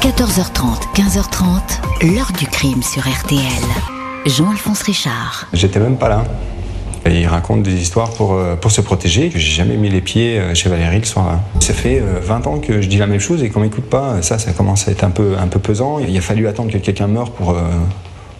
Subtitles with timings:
[0.00, 3.42] 14h30, 15h30, l'heure du crime sur RTL.
[4.26, 5.48] Jean-Alphonse Richard.
[5.52, 6.24] J'étais même pas là.
[7.04, 10.38] Et il raconte des histoires pour, euh, pour se protéger, j'ai jamais mis les pieds
[10.38, 11.40] euh, chez Valérie le soir-là.
[11.58, 14.22] Ça fait 20 euh, ans que je dis la même chose et qu'on m'écoute pas.
[14.22, 15.98] Ça, ça commence à être un peu, un peu pesant.
[15.98, 17.56] Il a fallu attendre que quelqu'un meure pour,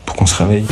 [0.07, 0.65] pour qu'on se réveille.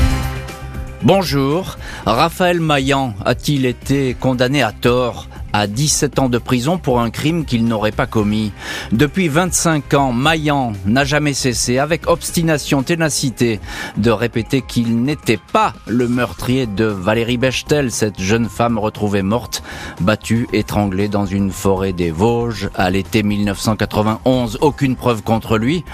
[1.02, 1.78] Bonjour.
[2.04, 5.26] Raphaël Maillan a-t-il été condamné à tort
[5.56, 8.52] à 17 ans de prison pour un crime qu'il n'aurait pas commis.
[8.92, 13.58] Depuis 25 ans, Maillan n'a jamais cessé, avec obstination, ténacité,
[13.96, 19.62] de répéter qu'il n'était pas le meurtrier de Valérie Bechtel, cette jeune femme retrouvée morte,
[20.00, 24.58] battue, étranglée dans une forêt des Vosges à l'été 1991.
[24.60, 25.84] Aucune preuve contre lui.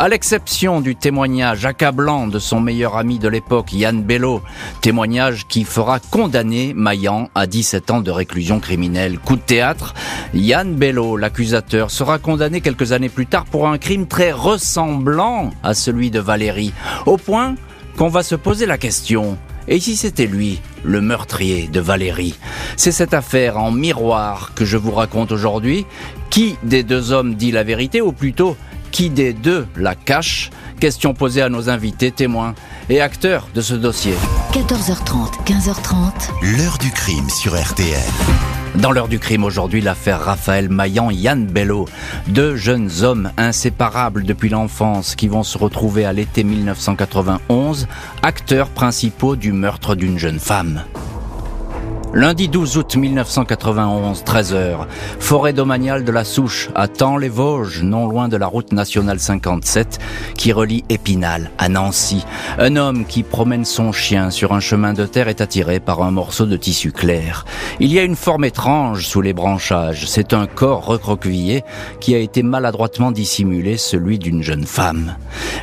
[0.00, 4.42] À l'exception du témoignage accablant de son meilleur ami de l'époque, Yann Bello,
[4.80, 9.18] témoignage qui fera condamner Maillan à 17 ans de réclusion criminelle.
[9.18, 9.94] Coup de théâtre,
[10.34, 15.74] Yann Bello, l'accusateur, sera condamné quelques années plus tard pour un crime très ressemblant à
[15.74, 16.72] celui de Valérie,
[17.04, 17.56] au point
[17.96, 22.36] qu'on va se poser la question, et si c'était lui, le meurtrier de Valérie?
[22.76, 25.84] C'est cette affaire en miroir que je vous raconte aujourd'hui.
[26.30, 28.56] Qui des deux hommes dit la vérité, ou plutôt
[28.90, 30.50] qui des deux la cache
[30.80, 32.54] Question posée à nos invités, témoins
[32.88, 34.14] et acteurs de ce dossier.
[34.52, 36.56] 14h30, 15h30.
[36.56, 37.98] L'heure du crime sur RTL.
[38.76, 41.86] Dans l'heure du crime aujourd'hui, l'affaire Raphaël Maillan, Yann Bello,
[42.28, 47.88] deux jeunes hommes inséparables depuis l'enfance qui vont se retrouver à l'été 1991,
[48.22, 50.84] acteurs principaux du meurtre d'une jeune femme.
[52.14, 54.86] Lundi 12 août 1991, 13h,
[55.20, 56.86] forêt domaniale de la Souche, à
[57.20, 59.98] les vosges non loin de la route nationale 57,
[60.34, 62.24] qui relie Épinal à Nancy.
[62.58, 66.10] Un homme qui promène son chien sur un chemin de terre est attiré par un
[66.10, 67.44] morceau de tissu clair.
[67.78, 70.08] Il y a une forme étrange sous les branchages.
[70.08, 71.62] C'est un corps recroquevillé
[72.00, 75.16] qui a été maladroitement dissimulé, celui d'une jeune femme.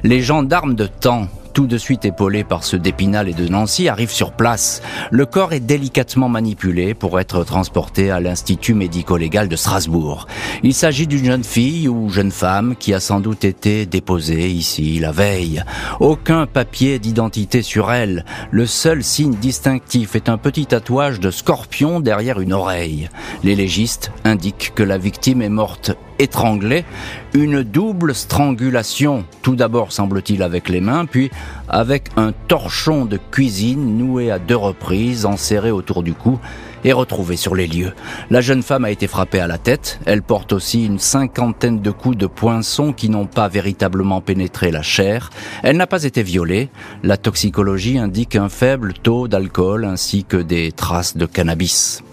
[0.03, 4.11] Les gendarmes de temps tout de suite épaulé par ceux d'Épinal et de Nancy, arrive
[4.11, 4.81] sur place.
[5.09, 10.27] Le corps est délicatement manipulé pour être transporté à l'Institut médico-légal de Strasbourg.
[10.63, 14.99] Il s'agit d'une jeune fille ou jeune femme qui a sans doute été déposée ici
[14.99, 15.63] la veille.
[16.01, 18.25] Aucun papier d'identité sur elle.
[18.51, 23.07] Le seul signe distinctif est un petit tatouage de scorpion derrière une oreille.
[23.45, 26.85] Les légistes indiquent que la victime est morte étranglée,
[27.33, 31.31] une double strangulation, tout d'abord semble-t-il avec les mains, puis
[31.67, 36.39] avec un torchon de cuisine noué à deux reprises, enserré autour du cou
[36.85, 37.93] et retrouvé sur les lieux.
[38.29, 41.91] La jeune femme a été frappée à la tête, elle porte aussi une cinquantaine de
[41.91, 45.31] coups de poinçon qui n'ont pas véritablement pénétré la chair,
[45.63, 46.69] elle n'a pas été violée,
[47.03, 52.03] la toxicologie indique un faible taux d'alcool ainsi que des traces de cannabis.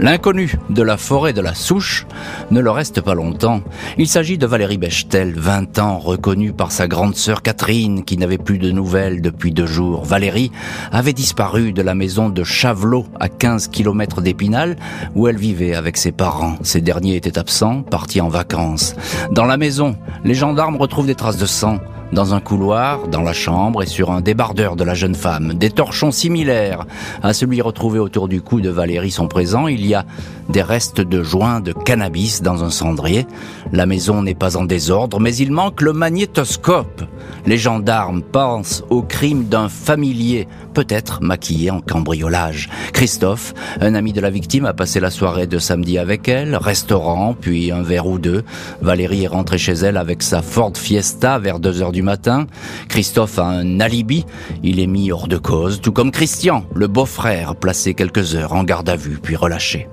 [0.00, 2.06] L'inconnu de la forêt de la Souche
[2.50, 3.60] ne le reste pas longtemps.
[3.96, 8.38] Il s'agit de Valérie Bechtel, 20 ans, reconnue par sa grande sœur Catherine, qui n'avait
[8.38, 10.04] plus de nouvelles depuis deux jours.
[10.04, 10.50] Valérie
[10.90, 14.76] avait disparu de la maison de Chavelot, à 15 km d'Épinal,
[15.14, 16.56] où elle vivait avec ses parents.
[16.62, 18.96] Ces derniers étaient absents, partis en vacances.
[19.30, 21.78] Dans la maison, les gendarmes retrouvent des traces de sang
[22.14, 25.54] dans un couloir, dans la chambre et sur un débardeur de la jeune femme.
[25.54, 26.86] Des torchons similaires
[27.22, 29.66] à celui retrouvé autour du cou de Valérie sont présents.
[29.66, 30.06] Il y a
[30.48, 33.26] des restes de joints de cannabis dans un cendrier.
[33.72, 37.02] La maison n'est pas en désordre, mais il manque le magnétoscope.
[37.46, 42.68] Les gendarmes pensent au crime d'un familier, peut-être maquillé en cambriolage.
[42.92, 47.34] Christophe, un ami de la victime, a passé la soirée de samedi avec elle, restaurant,
[47.38, 48.44] puis un verre ou deux.
[48.80, 52.46] Valérie est rentrée chez elle avec sa Ford Fiesta vers 2 heures du matin.
[52.88, 54.24] Christophe a un alibi.
[54.62, 58.64] Il est mis hors de cause, tout comme Christian, le beau-frère, placé quelques heures en
[58.64, 59.88] garde à vue, puis relâché.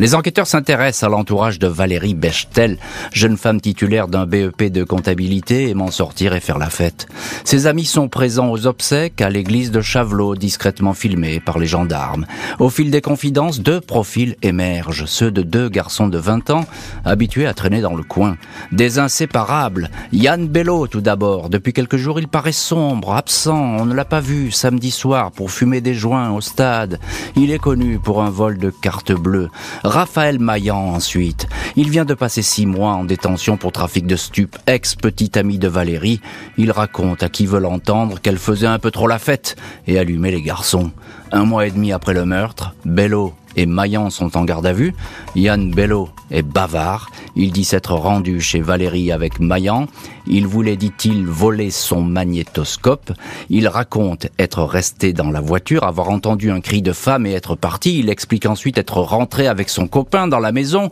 [0.00, 2.78] Les enquêteurs s'intéressent à l'entourage de Valérie Bechtel,
[3.12, 7.08] jeune femme titulaire d'un BEP de comptabilité aimant sortir et faire la fête.
[7.42, 12.26] Ses amis sont présents aux obsèques à l'église de Chavelot, discrètement filmés par les gendarmes.
[12.60, 16.64] Au fil des confidences, deux profils émergent, ceux de deux garçons de 20 ans,
[17.04, 18.36] habitués à traîner dans le coin.
[18.70, 19.90] Des inséparables.
[20.12, 21.48] Yann Bello, tout d'abord.
[21.48, 23.78] Depuis quelques jours, il paraît sombre, absent.
[23.80, 27.00] On ne l'a pas vu samedi soir pour fumer des joints au stade.
[27.34, 29.48] Il est connu pour un vol de carte bleue.
[29.88, 31.48] Raphaël Maillan ensuite.
[31.74, 35.66] Il vient de passer six mois en détention pour trafic de stupes, ex-petit ami de
[35.66, 36.20] Valérie.
[36.58, 39.56] Il raconte à qui veut l'entendre qu'elle faisait un peu trop la fête
[39.86, 40.92] et allumait les garçons.
[41.32, 44.94] Un mois et demi après le meurtre, Bello et Maillan sont en garde à vue.
[45.34, 47.10] Yann Bello est bavard.
[47.34, 49.86] Il dit s'être rendu chez Valérie avec Maillan.
[50.28, 53.12] Il voulait, dit-il, voler son magnétoscope.
[53.50, 57.56] Il raconte être resté dans la voiture, avoir entendu un cri de femme et être
[57.56, 57.98] parti.
[57.98, 60.90] Il explique ensuite être rentré avec son copain dans la maison.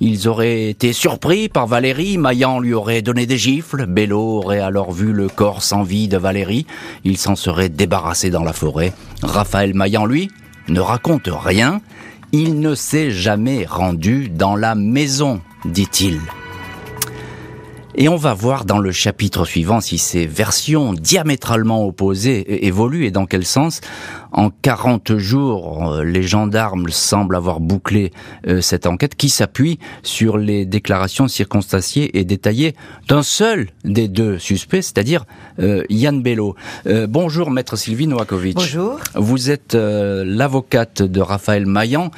[0.00, 2.18] Ils auraient été surpris par Valérie.
[2.18, 3.86] Maillan lui aurait donné des gifles.
[3.86, 6.66] Bello aurait alors vu le corps sans vie de Valérie.
[7.04, 8.92] Il s'en serait débarrassé dans la forêt.
[9.22, 10.28] Raphaël Maillan, lui,
[10.68, 11.80] ne raconte rien.
[12.32, 16.20] Il ne s'est jamais rendu dans la maison, dit-il.
[17.96, 23.10] Et on va voir dans le chapitre suivant si ces versions diamétralement opposées évoluent et
[23.10, 23.80] dans quel sens.
[24.32, 28.12] En 40 jours, euh, les gendarmes semblent avoir bouclé
[28.46, 32.74] euh, cette enquête qui s'appuie sur les déclarations circonstanciées et détaillées
[33.08, 35.24] d'un seul des deux suspects, c'est-à-dire
[35.58, 36.54] euh, Yann Bello.
[37.08, 38.56] bonjour, maître Sylvie Novakovic.
[38.56, 38.98] Bonjour.
[39.14, 42.10] Vous êtes l'avocate de Raphaël Maillan.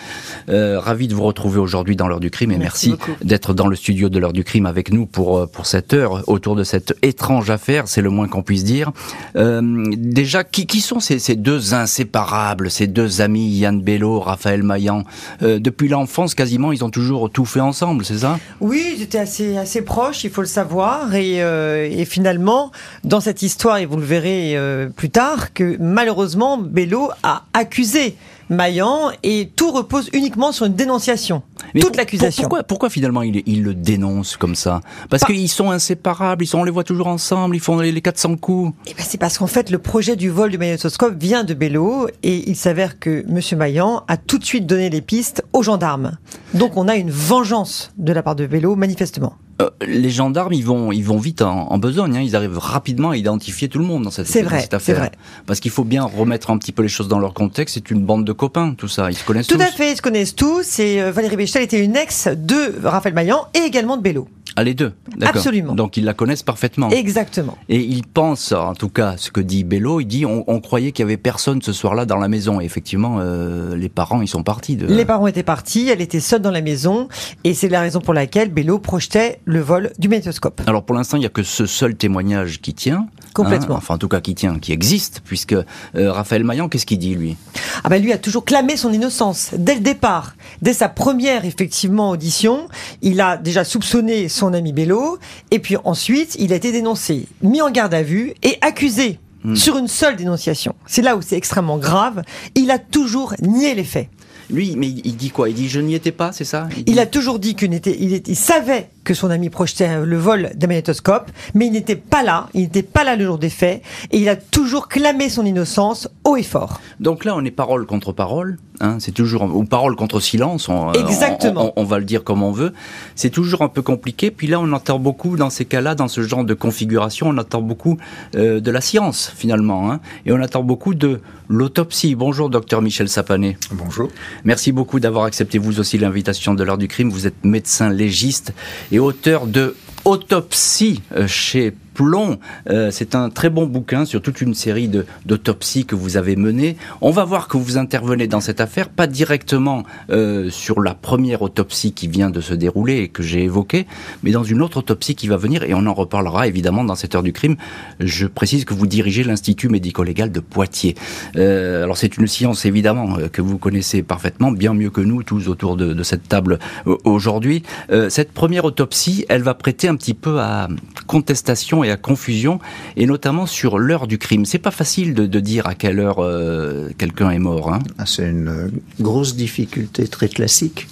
[0.49, 4.08] ravi de vous retrouver aujourd'hui dans l'heure du crime et merci, d'être dans le studio
[4.08, 7.88] de l'heure du crime avec nous pour, pour cette heure autour de cette étrange affaire,
[7.88, 8.93] c'est le moins qu'on puisse dire.
[9.35, 14.63] déjà, qui, qui sont ces, ces deux incidents inséparables, ces deux amis, Yann Bello, Raphaël
[14.63, 15.05] Maillan.
[15.43, 18.39] Euh, depuis l'enfance, quasiment, ils ont toujours tout fait ensemble, c'est ça?
[18.61, 21.15] Oui, ils étaient assez, assez proches, il faut le savoir.
[21.15, 22.73] Et, euh, finalement,
[23.05, 28.17] dans cette histoire, et vous le verrez euh, plus tard, que malheureusement, Bello a accusé
[28.50, 31.43] Maillan et tout repose uniquement sur une dénonciation.
[31.81, 32.43] toute l'accusation.
[32.43, 34.81] Pourquoi, pourquoi finalement il, il, le dénonce comme ça?
[35.11, 38.37] Parce qu'ils sont inséparables, ils sont, on les voit toujours ensemble, ils font les, 400
[38.37, 38.75] coups.
[38.87, 42.09] Eh ben c'est parce qu'en fait le projet du vol du magnétoscope vient de Bello
[42.23, 46.19] et il s'avère que Monsieur Maillan a tout de suite donné les pistes aux gendarmes.
[46.55, 49.37] Donc on a une vengeance de la part de Bello manifestement.
[49.62, 52.17] Euh, les gendarmes, ils vont, ils vont vite en, besogne.
[52.17, 52.23] Hein.
[52.23, 54.97] Ils arrivent rapidement à identifier tout le monde dans cette, vrai, affaire.
[54.97, 55.12] Vrai.
[55.47, 57.75] Parce qu'il faut bien remettre un petit peu les choses dans leur contexte.
[57.75, 59.11] C'est une bande de copains, tout ça.
[59.11, 59.61] Ils se connaissent tout tous.
[59.61, 60.79] Tout à fait, ils se connaissent tous.
[60.79, 64.29] Et euh, Valérie Béchel était une ex de Raphaël Maillan et également de Bello.
[64.57, 65.75] Ah, les deux, Absolument.
[65.75, 66.91] Donc ils la connaissent parfaitement.
[66.91, 67.57] Exactement.
[67.69, 71.03] Et ils pensent, en tout cas, ce que dit Bello, il dit on, croyait qu'il
[71.03, 72.61] y avait personne ce soir-là dans la maison.
[72.61, 74.77] Et effectivement, euh, les parents, ils sont partis.
[74.77, 74.87] De...
[74.87, 77.09] Les parents étaient partis, elle était seule dans la maison.
[77.45, 80.63] Et c'est la raison pour laquelle Bello projetait le vol du magnétoscope.
[80.67, 83.09] Alors pour l'instant, il n'y a que ce seul témoignage qui tient.
[83.34, 83.76] Complètement.
[83.76, 86.99] Hein, enfin, en tout cas, qui tient, qui existe, puisque euh, Raphaël Maillan, qu'est-ce qu'il
[86.99, 87.37] dit, lui?
[87.84, 89.50] Ah ben lui a toujours clamé son innocence.
[89.56, 92.69] Dès le départ, dès sa première, effectivement, audition,
[93.00, 95.19] il a déjà soupçonné son ami Bello,
[95.50, 99.56] et puis ensuite, il a été dénoncé, mis en garde à vue et accusé hmm.
[99.56, 100.75] sur une seule dénonciation.
[100.87, 102.23] C'est là où c'est extrêmement grave.
[102.55, 104.08] Il a toujours nié les faits.
[104.50, 105.49] Lui, mais il dit quoi?
[105.49, 106.69] Il dit je n'y étais pas, c'est ça?
[106.87, 110.51] Il, a toujours dit qu'il était, il, il savait que son ami projetait le vol
[110.55, 113.83] d'un magnétoscope, mais il n'était pas là, il n'était pas là le jour des faits,
[114.11, 116.81] et il a toujours clamé son innocence haut et fort.
[117.01, 120.93] Donc là, on est parole contre parole, hein, c'est toujours, ou parole contre silence, on,
[120.93, 121.73] Exactement.
[121.77, 122.73] On, va le dire comme on veut,
[123.17, 126.23] c'est toujours un peu compliqué, puis là, on entend beaucoup, dans ces cas-là, dans ce
[126.23, 127.99] genre de configuration, on entend beaucoup
[128.37, 132.15] euh, de la science, finalement, hein, et on attend beaucoup de l'autopsie.
[132.15, 133.59] Bonjour, docteur Michel Sapané.
[133.73, 134.09] Bonjour.
[134.45, 138.53] Merci beaucoup d'avoir accepté vous aussi l'invitation de l'heure du crime, vous êtes médecin légiste
[138.93, 139.75] et auteur de
[140.05, 141.73] Autopsie euh, chez
[142.03, 142.39] Plomb.
[142.69, 144.91] Euh, c'est un très bon bouquin sur toute une série
[145.25, 146.77] d'autopsies que vous avez menées.
[147.01, 151.43] On va voir que vous intervenez dans cette affaire, pas directement euh, sur la première
[151.43, 153.87] autopsie qui vient de se dérouler et que j'ai évoquée,
[154.25, 157.15] mais dans une autre autopsie qui va venir, et on en reparlera évidemment dans cette
[157.15, 157.55] heure du crime.
[158.01, 160.97] Je précise que vous dirigez l'Institut médico-légal de Poitiers.
[161.37, 165.49] Euh, alors c'est une science évidemment que vous connaissez parfaitement, bien mieux que nous tous
[165.49, 166.59] autour de, de cette table
[167.05, 167.63] aujourd'hui.
[168.09, 170.69] cette première autopsie, elle va prêter un petit peu à
[171.07, 172.58] contestation et à confusion,
[172.96, 174.44] et notamment sur l'heure du crime.
[174.44, 177.72] C'est pas facile de, dire à quelle heure euh, quelqu'un est mort.
[177.72, 177.81] Hein.
[177.99, 178.69] Ah, c'est une euh,
[179.01, 180.89] grosse difficulté très classique.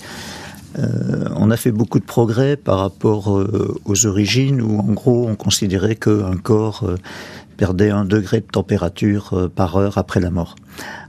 [0.78, 3.45] Euh, on a fait beaucoup de progrès par rapport
[3.85, 6.88] aux origines où en gros on considérait qu'un corps
[7.61, 10.57] perdait un degré de température par heure après la mort.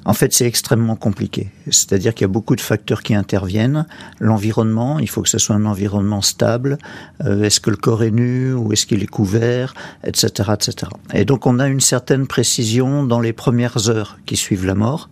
[0.03, 1.49] En fait, c'est extrêmement compliqué.
[1.69, 3.85] C'est-à-dire qu'il y a beaucoup de facteurs qui interviennent.
[4.19, 6.77] L'environnement, il faut que ce soit un environnement stable.
[7.23, 10.91] Euh, est-ce que le corps est nu ou est-ce qu'il est couvert, etc., etc.
[11.13, 15.09] Et donc, on a une certaine précision dans les premières heures qui suivent la mort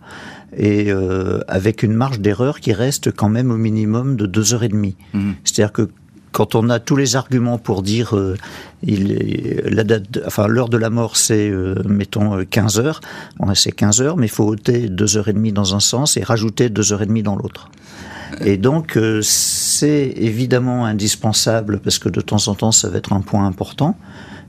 [0.54, 4.64] et euh, avec une marge d'erreur qui reste quand même au minimum de deux heures
[4.64, 4.96] et demie.
[5.14, 5.32] Mmh.
[5.44, 5.88] C'est-à-dire que
[6.32, 8.36] quand on a tous les arguments pour dire euh,
[8.82, 13.00] la date, enfin l'heure de la mort c'est euh, mettons 15 euh, heures,
[13.38, 16.16] on c'est 15 heures, mais il faut ôter deux heures et demie dans un sens
[16.16, 17.70] et rajouter deux heures et demie dans l'autre.
[18.44, 23.22] Et donc c'est évidemment indispensable parce que de temps en temps ça va être un
[23.22, 23.96] point important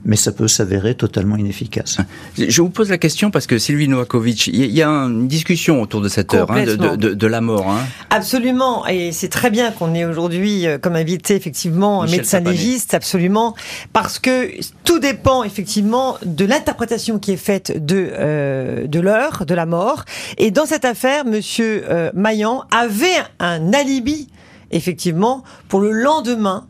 [0.04, 1.98] mais ça peut s'avérer totalement inefficace.
[2.36, 6.00] Je vous pose la question parce que Sylvie Novakovic, il y a une discussion autour
[6.00, 7.70] de cette heure hein, de, de, de, la mort.
[7.70, 7.80] Hein.
[8.10, 12.94] Absolument, et c'est très bien qu'on ait aujourd'hui euh, comme invité effectivement un médecin légiste,
[12.94, 13.54] absolument,
[13.92, 14.50] parce que
[14.84, 20.04] tout dépend effectivement de l'interprétation qui est faite de euh, de l'heure de la mort.
[20.38, 23.06] Et dans cette affaire, Monsieur euh, Maillan avait
[23.38, 24.28] un alibi
[24.70, 26.66] effectivement pour le lendemain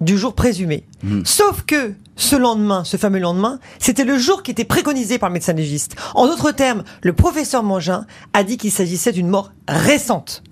[0.00, 0.84] du jour présumé.
[1.02, 1.22] Hmm.
[1.24, 5.34] Sauf que ce lendemain, ce fameux lendemain, c'était le jour qui était préconisé par le
[5.34, 5.96] médecin légiste.
[6.14, 10.42] En d'autres termes, le professeur Mangin a dit qu'il s'agissait d'une mort récente.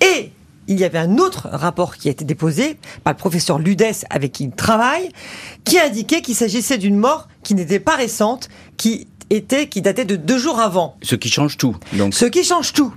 [0.00, 0.30] Et
[0.68, 4.32] il y avait un autre rapport qui a été déposé par le professeur Ludès avec
[4.32, 5.10] qui il travaille,
[5.64, 10.16] qui indiquait qu'il s'agissait d'une mort qui n'était pas récente, qui était, qui datait de
[10.16, 10.96] deux jours avant.
[11.02, 11.76] Ce qui change tout.
[11.94, 12.14] Donc.
[12.14, 12.94] Ce qui change tout.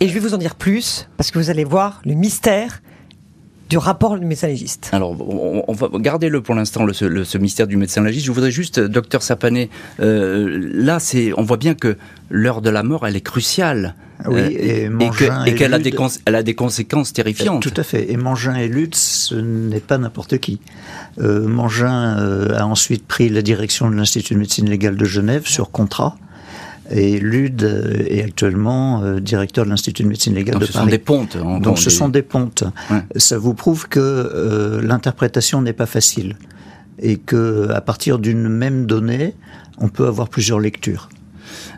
[0.00, 2.82] Et je vais vous en dire plus, parce que vous allez voir le mystère
[3.68, 4.90] du rapport du médecin légiste.
[4.92, 5.16] Alors,
[5.68, 8.26] on, va garder le pour l'instant, le, ce mystère du médecin légiste.
[8.26, 9.70] Je voudrais juste, docteur Sapané,
[10.00, 11.96] euh, là, c'est, on voit bien que
[12.30, 13.94] l'heure de la mort, elle est cruciale.
[14.24, 14.98] Oui, euh,
[15.46, 15.94] et, qu'elle a, des
[16.26, 17.62] a des conséquences terrifiantes.
[17.62, 18.10] Tout à fait.
[18.10, 20.60] Et Mangin et Lutz, ce n'est pas n'importe qui.
[21.20, 25.46] Euh, Mangin euh, a ensuite pris la direction de l'Institut de médecine légale de Genève
[25.46, 26.16] sur contrat.
[26.90, 30.84] Et Lude est actuellement euh, directeur de l'Institut de médecine légale de ce Paris.
[30.84, 31.36] Ce sont des pontes.
[31.62, 32.64] Donc ce sont des pontes.
[33.16, 36.36] Ça vous prouve que euh, l'interprétation n'est pas facile
[36.98, 39.34] et que à partir d'une même donnée,
[39.78, 41.08] on peut avoir plusieurs lectures.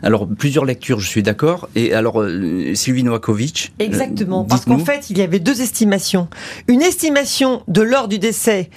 [0.01, 1.69] Alors, plusieurs lectures, je suis d'accord.
[1.75, 6.27] Et alors, euh, Sylvie Novakovic Exactement, parce qu'en fait, il y avait deux estimations.
[6.67, 8.69] Une estimation de l'heure du décès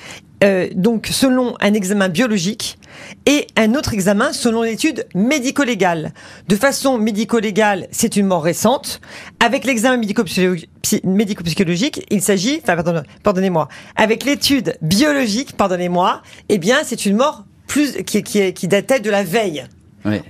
[0.43, 2.79] euh, donc selon un examen biologique
[3.27, 6.13] et un autre examen selon l'étude médico-légale.
[6.49, 9.01] De façon médico-légale, c'est une mort récente.
[9.41, 12.77] Avec l'examen médico-psychologique, il s'agit, enfin
[13.23, 19.01] pardonnez-moi, avec l'étude biologique, pardonnez-moi, eh bien c'est une mort plus qui, qui, qui datait
[19.01, 19.65] de la veille.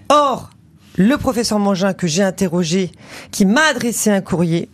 [0.09, 0.51] Or,
[0.97, 2.93] le professeur Mangin que j'ai interrogé,
[3.31, 4.69] qui m'a adressé un courrier,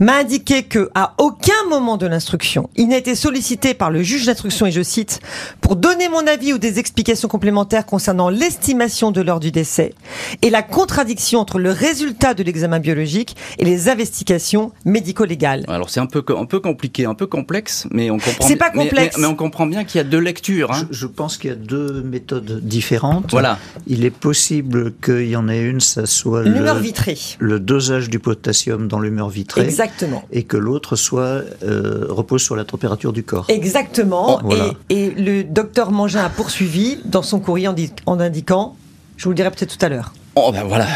[0.00, 4.26] m'a indiqué que à aucun moment de l'instruction, il n'a été sollicité par le juge
[4.26, 5.20] d'instruction et je cite
[5.60, 9.94] pour donner mon avis ou des explications complémentaires concernant l'estimation de l'heure du décès
[10.42, 15.64] et la contradiction entre le résultat de l'examen biologique et les investigations médico-légales.
[15.68, 18.46] Alors c'est un peu un peu compliqué, un peu complexe, mais on comprend.
[18.46, 20.72] C'est pas complexe, mais, on comprend bien qu'il y a deux lectures.
[20.72, 20.86] Hein.
[20.90, 23.30] Je, pense qu'il y a deux méthodes différentes.
[23.30, 23.58] Voilà.
[23.86, 28.18] Il est possible qu'il y en ait une, ça soit l'humeur vitrée, le dosage du
[28.18, 30.24] potassium dans l'humeur vitrée Exactement.
[30.32, 33.46] Et que l'autre soit euh, repose sur la température du corps.
[33.48, 34.40] Exactement.
[34.44, 34.54] Oh,
[34.90, 37.68] et, le docteur Mangin a poursuivi dans son courrier
[38.06, 38.76] en, indiquant,
[39.16, 40.12] je vous le dirai peut-être tout à l'heure.
[40.36, 40.86] Oh ben voilà,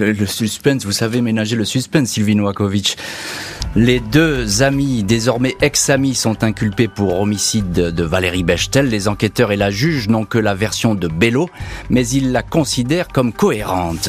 [0.00, 2.96] le suspense, vous savez ménager le suspense, Sylvie Noakovic.
[3.76, 8.88] Les deux amis, désormais ex-amis, sont inculpés pour homicide de Valérie Bechtel.
[8.88, 11.48] Les enquêteurs et la juge n'ont que la version de Bello,
[11.90, 14.08] mais ils la considèrent comme cohérente.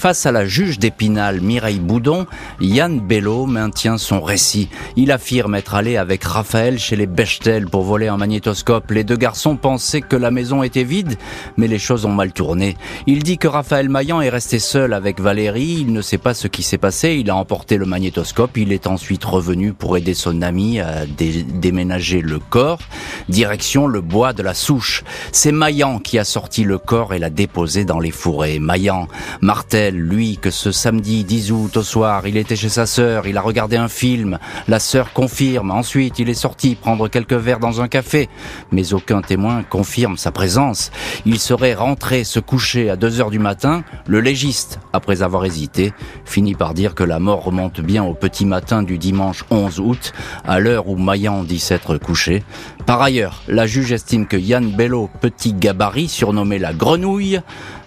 [0.00, 2.24] Face à la juge d'Épinal, Mireille Boudon,
[2.58, 4.70] Yann Bello maintient son récit.
[4.96, 8.92] Il affirme être allé avec Raphaël chez les Bechtel pour voler un magnétoscope.
[8.92, 11.16] Les deux garçons pensaient que la maison était vide,
[11.58, 12.78] mais les choses ont mal tourné.
[13.06, 15.76] Il dit que Raphaël Maillan est resté seul avec Valérie.
[15.80, 17.18] Il ne sait pas ce qui s'est passé.
[17.20, 18.56] Il a emporté le magnétoscope.
[18.56, 22.80] Il est ensuite revenu pour aider son ami à déménager le corps.
[23.28, 25.04] Direction le bois de la Souche.
[25.30, 28.60] C'est Maillan qui a sorti le corps et l'a déposé dans les fourrés.
[28.60, 29.06] Maillan,
[29.42, 33.36] Martel, lui, que ce samedi 10 août au soir, il était chez sa sœur, il
[33.36, 37.80] a regardé un film, la sœur confirme, ensuite il est sorti prendre quelques verres dans
[37.80, 38.28] un café,
[38.72, 40.90] mais aucun témoin confirme sa présence.
[41.26, 45.92] Il serait rentré se coucher à 2 heures du matin, le légiste, après avoir hésité,
[46.24, 50.12] finit par dire que la mort remonte bien au petit matin du dimanche 11 août,
[50.46, 52.42] à l'heure où Maillan dit s'être couché.
[52.86, 57.40] Par ailleurs, la juge estime que Yann Bello, petit gabarit, surnommé la grenouille,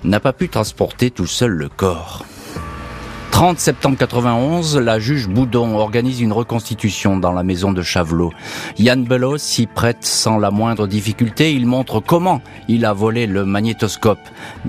[0.03, 2.25] n'a pas pu transporter tout seul le corps.
[3.33, 8.31] 30 septembre 91, la juge Boudon organise une reconstitution dans la maison de Chavelot.
[8.77, 11.51] Yann Belos s'y prête sans la moindre difficulté.
[11.51, 14.19] Il montre comment il a volé le magnétoscope.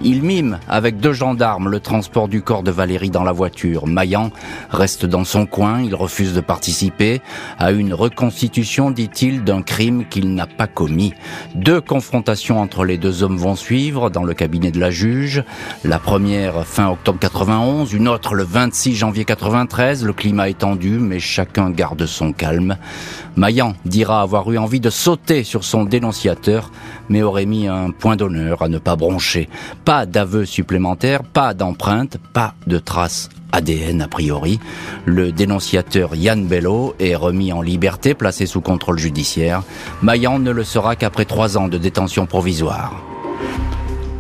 [0.03, 3.87] Il mime avec deux gendarmes le transport du corps de Valérie dans la voiture.
[3.87, 4.31] Maillan
[4.71, 5.83] reste dans son coin.
[5.83, 7.21] Il refuse de participer
[7.59, 11.13] à une reconstitution, dit-il, d'un crime qu'il n'a pas commis.
[11.55, 15.45] Deux confrontations entre les deux hommes vont suivre dans le cabinet de la juge.
[15.85, 21.01] La première fin octobre 91, une autre le 26 janvier 93, le climat est tendu,
[21.01, 22.77] mais chacun garde son calme.
[23.35, 26.71] Maillan dira avoir eu envie de sauter sur son dénonciateur,
[27.09, 29.49] mais aurait mis un point d'honneur à ne pas broncher.
[29.85, 34.61] Pas d'aveu supplémentaire, pas d'empreinte, pas de traces ADN a priori.
[35.05, 39.65] Le dénonciateur Yann Bello est remis en liberté, placé sous contrôle judiciaire.
[40.01, 43.14] Maillan ne le sera qu'après trois ans de détention provisoire.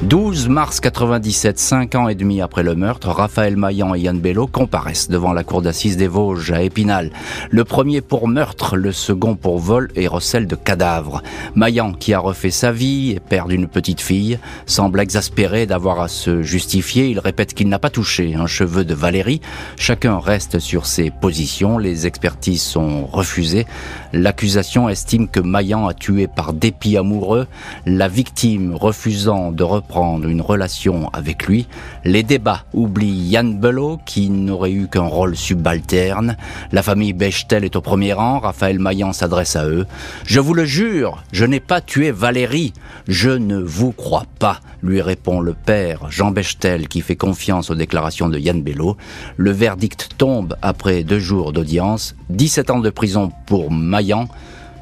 [0.03, 4.47] 12 mars 97, cinq ans et demi après le meurtre, Raphaël Maillan et Yann Bello
[4.47, 7.11] comparaissent devant la cour d'assises des Vosges à Épinal.
[7.49, 11.23] Le premier pour meurtre, le second pour vol et recel de cadavres.
[11.55, 16.09] Maillan, qui a refait sa vie et père d'une petite fille, semble exaspéré d'avoir à
[16.09, 17.09] se justifier.
[17.09, 19.41] Il répète qu'il n'a pas touché un cheveu de Valérie.
[19.77, 21.79] Chacun reste sur ses positions.
[21.79, 23.65] Les expertises sont refusées.
[24.13, 27.47] L'accusation estime que Maillan a tué par dépit amoureux.
[27.87, 31.67] La victime refusant de reprendre une relation avec lui.
[32.05, 36.37] Les débats oublient Yann Belot, qui n'aurait eu qu'un rôle subalterne.
[36.73, 38.41] La famille Bechtel est au premier rang.
[38.41, 39.87] Raphaël Maillan s'adresse à eux.
[40.27, 42.73] Je vous le jure, je n'ai pas tué Valérie.
[43.07, 47.75] Je ne vous crois pas, lui répond le père Jean Bechtel, qui fait confiance aux
[47.75, 48.97] déclarations de Yann Belot.
[49.37, 52.17] Le verdict tombe après deux jours d'audience.
[52.31, 54.29] 17 ans de prison pour Maillan,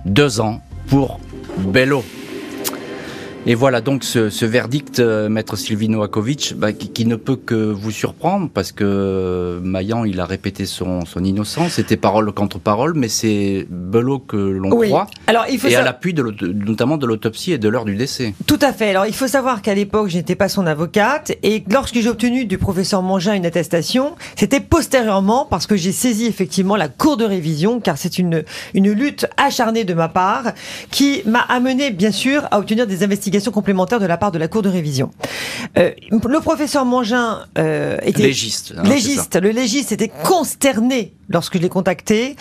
[0.06, 1.20] deux ans pour
[1.58, 2.02] Bello.
[3.44, 7.34] Et voilà donc ce, ce verdict, euh, maître Silvino Akovic, bah, qui, qui, ne peut
[7.34, 11.72] que vous surprendre parce que euh, Maillan, il a répété son, son innocence.
[11.72, 14.90] C'était parole contre parole, mais c'est Belot que l'on Oui.
[14.90, 15.08] croit.
[15.26, 16.22] Alors, il faut Et à l'appui de,
[16.52, 18.32] notamment de l'autopsie et de l'heure du décès.
[18.46, 18.90] Tout à fait.
[18.90, 22.44] Alors, il faut savoir qu'à l'époque, je n'étais pas son avocate et lorsque j'ai obtenu
[22.44, 27.24] du professeur Mangin une attestation, c'était postérieurement parce que j'ai saisi effectivement la cour de
[27.24, 28.44] révision car c'est une,
[28.74, 30.52] une lutte acharnée de ma part
[30.92, 34.48] qui m'a amené, bien sûr, à obtenir des investigations complémentaires de la part de la
[34.48, 35.10] cour de révision.
[35.78, 38.74] Euh, le professeur Mangin euh, était Légiste.
[38.76, 39.40] hein, légiste.
[39.40, 42.36] Le légiste était consterné lorsque je l'ai contacté,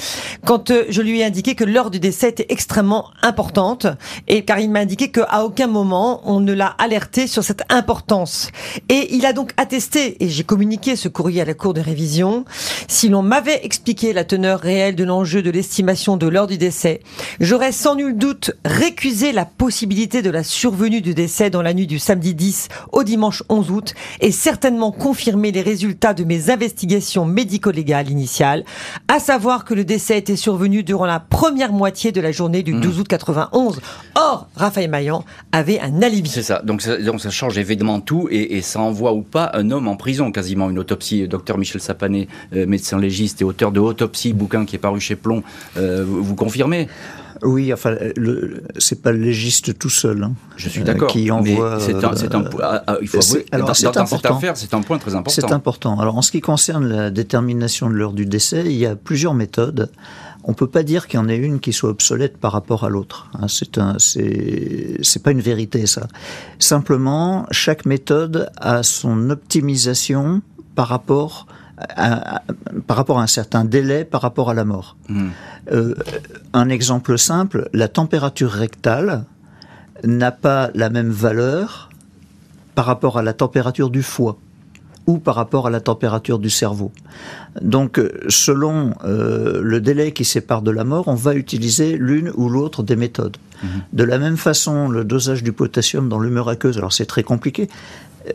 [0.45, 3.87] quand euh, je lui ai indiqué que l'heure du décès était extrêmement importante,
[4.27, 8.49] et car il m'a indiqué qu'à aucun moment on ne l'a alerté sur cette importance.
[8.89, 12.43] Et il a donc attesté, et j'ai communiqué ce courrier à la Cour de révision,
[12.89, 16.99] si l'on m'avait expliqué la teneur réelle de l'enjeu de l'estimation de l'heure du décès,
[17.39, 21.87] j'aurais sans nul doute récusé la possibilité de la survenue du décès dans la nuit
[21.87, 27.25] du samedi 10 au dimanche 11 août, et certainement confirmé les résultats de mes investigations
[27.25, 28.63] médico-légales initiales,
[29.07, 32.73] à savoir que le décès était survenu durant la première moitié de la journée du
[32.73, 33.79] 12 août 91.
[34.15, 36.29] Or, Raphaël Maillan avait un alibi.
[36.29, 36.61] C'est ça.
[36.63, 36.97] Donc, ça.
[36.97, 40.31] donc ça change évidemment tout et, et ça envoie ou pas un homme en prison
[40.31, 40.69] quasiment.
[40.69, 41.27] Une autopsie.
[41.27, 45.15] Docteur Michel Sapané, euh, médecin légiste et auteur de Autopsie, bouquin qui est paru chez
[45.15, 45.43] Plomb,
[45.77, 46.87] euh, vous, vous confirmez?
[47.43, 47.95] Oui, enfin,
[48.77, 50.23] c'est pas le légiste tout seul.
[50.23, 51.09] hein, Je suis euh, d'accord.
[51.09, 51.79] Qui envoie.
[51.79, 54.37] c'est un, un euh, ah, il faut avouer, alors, dans, c'est dans cette important.
[54.37, 55.31] affaire, c'est un point très important.
[55.47, 55.99] C'est important.
[55.99, 59.33] Alors, en ce qui concerne la détermination de l'heure du décès, il y a plusieurs
[59.33, 59.89] méthodes.
[60.43, 62.89] On peut pas dire qu'il y en ait une qui soit obsolète par rapport à
[62.89, 63.29] l'autre.
[63.39, 63.47] hein.
[63.47, 66.07] C'est un, c'est, c'est pas une vérité ça.
[66.59, 70.41] Simplement, chaque méthode a son optimisation
[70.75, 71.47] par rapport
[71.89, 72.41] à, à-
[72.87, 74.95] par rapport à un certain délai par rapport à la mort.
[75.09, 75.29] Hmm.
[75.71, 75.95] Euh,
[76.53, 79.25] un exemple simple, la température rectale
[80.03, 81.89] n'a pas la même valeur
[82.75, 84.37] par rapport à la température du foie
[85.07, 86.91] ou par rapport à la température du cerveau.
[87.61, 92.31] Donc, euh, selon euh, le délai qui sépare de la mort, on va utiliser l'une
[92.35, 93.37] ou l'autre des méthodes.
[93.93, 97.69] De la même façon, le dosage du potassium dans l'humeur aqueuse, alors c'est très compliqué,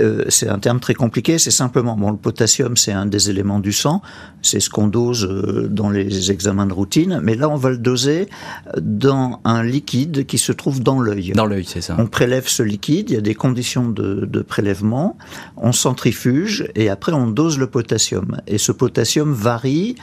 [0.01, 3.61] euh, c'est un terme très compliqué, c'est simplement, bon, le potassium, c'est un des éléments
[3.61, 4.03] du sang,
[4.43, 7.79] c'est ce qu'on dose euh, dans les examens de routine, mais là, on va le
[7.79, 8.29] doser
[8.81, 11.33] dans un liquide qui se trouve dans l'œil.
[11.35, 11.97] Dans l'œil, c'est ça.
[11.99, 15.17] On prélève ce liquide, il y a des conditions de, de prélèvement,
[15.57, 18.41] on centrifuge et après on dose le potassium.
[18.47, 19.97] Et ce potassium varie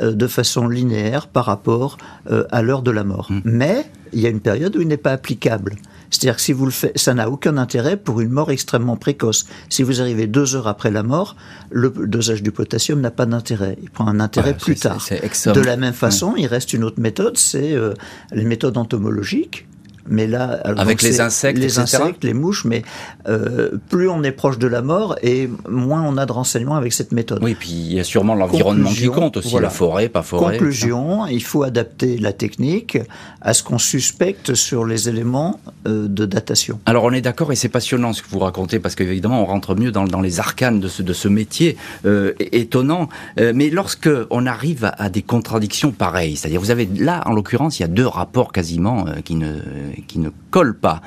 [0.00, 1.98] euh, de façon linéaire par rapport
[2.30, 3.30] euh, à l'heure de la mort.
[3.44, 5.76] Mais il y a une période où il n'est pas applicable.
[6.10, 9.46] C'est-à-dire que si vous le faites, ça n'a aucun intérêt pour une mort extrêmement précoce.
[9.68, 11.36] Si vous arrivez deux heures après la mort,
[11.70, 13.78] le dosage du potassium n'a pas d'intérêt.
[13.82, 15.06] Il prend un intérêt Ouais, plus tard.
[15.54, 17.94] De la même façon, il reste une autre méthode, c'est euh,
[18.32, 19.66] les méthodes entomologiques.
[20.08, 22.02] Mais là, alors, Avec les insectes, les etc.
[22.02, 22.82] insectes, les mouches, mais
[23.28, 26.92] euh, plus on est proche de la mort et moins on a de renseignements avec
[26.92, 27.42] cette méthode.
[27.42, 29.68] Oui, puis il y a sûrement l'environnement qui compte aussi, voilà.
[29.68, 30.52] la forêt, pas forêt.
[30.52, 32.98] Conclusion, il faut adapter la technique
[33.40, 36.80] à ce qu'on suspecte sur les éléments euh, de datation.
[36.86, 39.74] Alors on est d'accord et c'est passionnant ce que vous racontez parce qu'évidemment on rentre
[39.74, 43.08] mieux dans, dans les arcanes de ce, de ce métier euh, étonnant.
[43.36, 47.78] Mais lorsque on arrive à, à des contradictions pareilles, c'est-à-dire vous avez là en l'occurrence
[47.78, 49.60] il y a deux rapports quasiment qui ne
[50.06, 51.00] qui ne collent pas.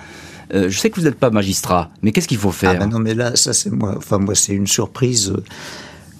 [0.54, 2.88] Euh, je sais que vous n'êtes pas magistrat, mais qu'est-ce qu'il faut Ah faire ben
[2.88, 3.96] non, mais là, ça c'est moi.
[3.98, 5.34] Enfin moi, c'est une surprise.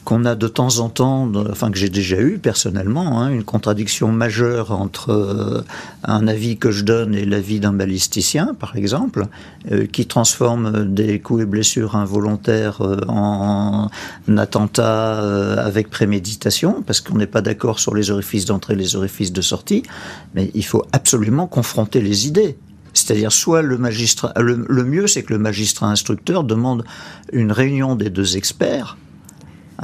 [0.04, 4.12] Qu'on a de temps en temps, enfin que j'ai déjà eu personnellement, hein, une contradiction
[4.12, 5.62] majeure entre euh,
[6.04, 9.28] un avis que je donne et l'avis d'un balisticien, par exemple,
[9.72, 13.90] euh, qui transforme des coups et blessures involontaires euh, en,
[14.30, 18.96] en attentat avec préméditation, parce qu'on n'est pas d'accord sur les orifices d'entrée et les
[18.96, 19.84] orifices de sortie,
[20.36, 22.58] mais il faut absolument confronter les idées.
[22.94, 26.84] C'est-à-dire, soit le magistrat, le mieux, c'est que le magistrat instructeur demande
[27.32, 28.98] une réunion des deux experts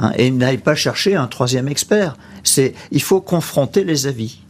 [0.00, 2.16] Hein, et n'aille pas chercher un troisième expert.
[2.42, 4.40] C'est, il faut confronter les avis.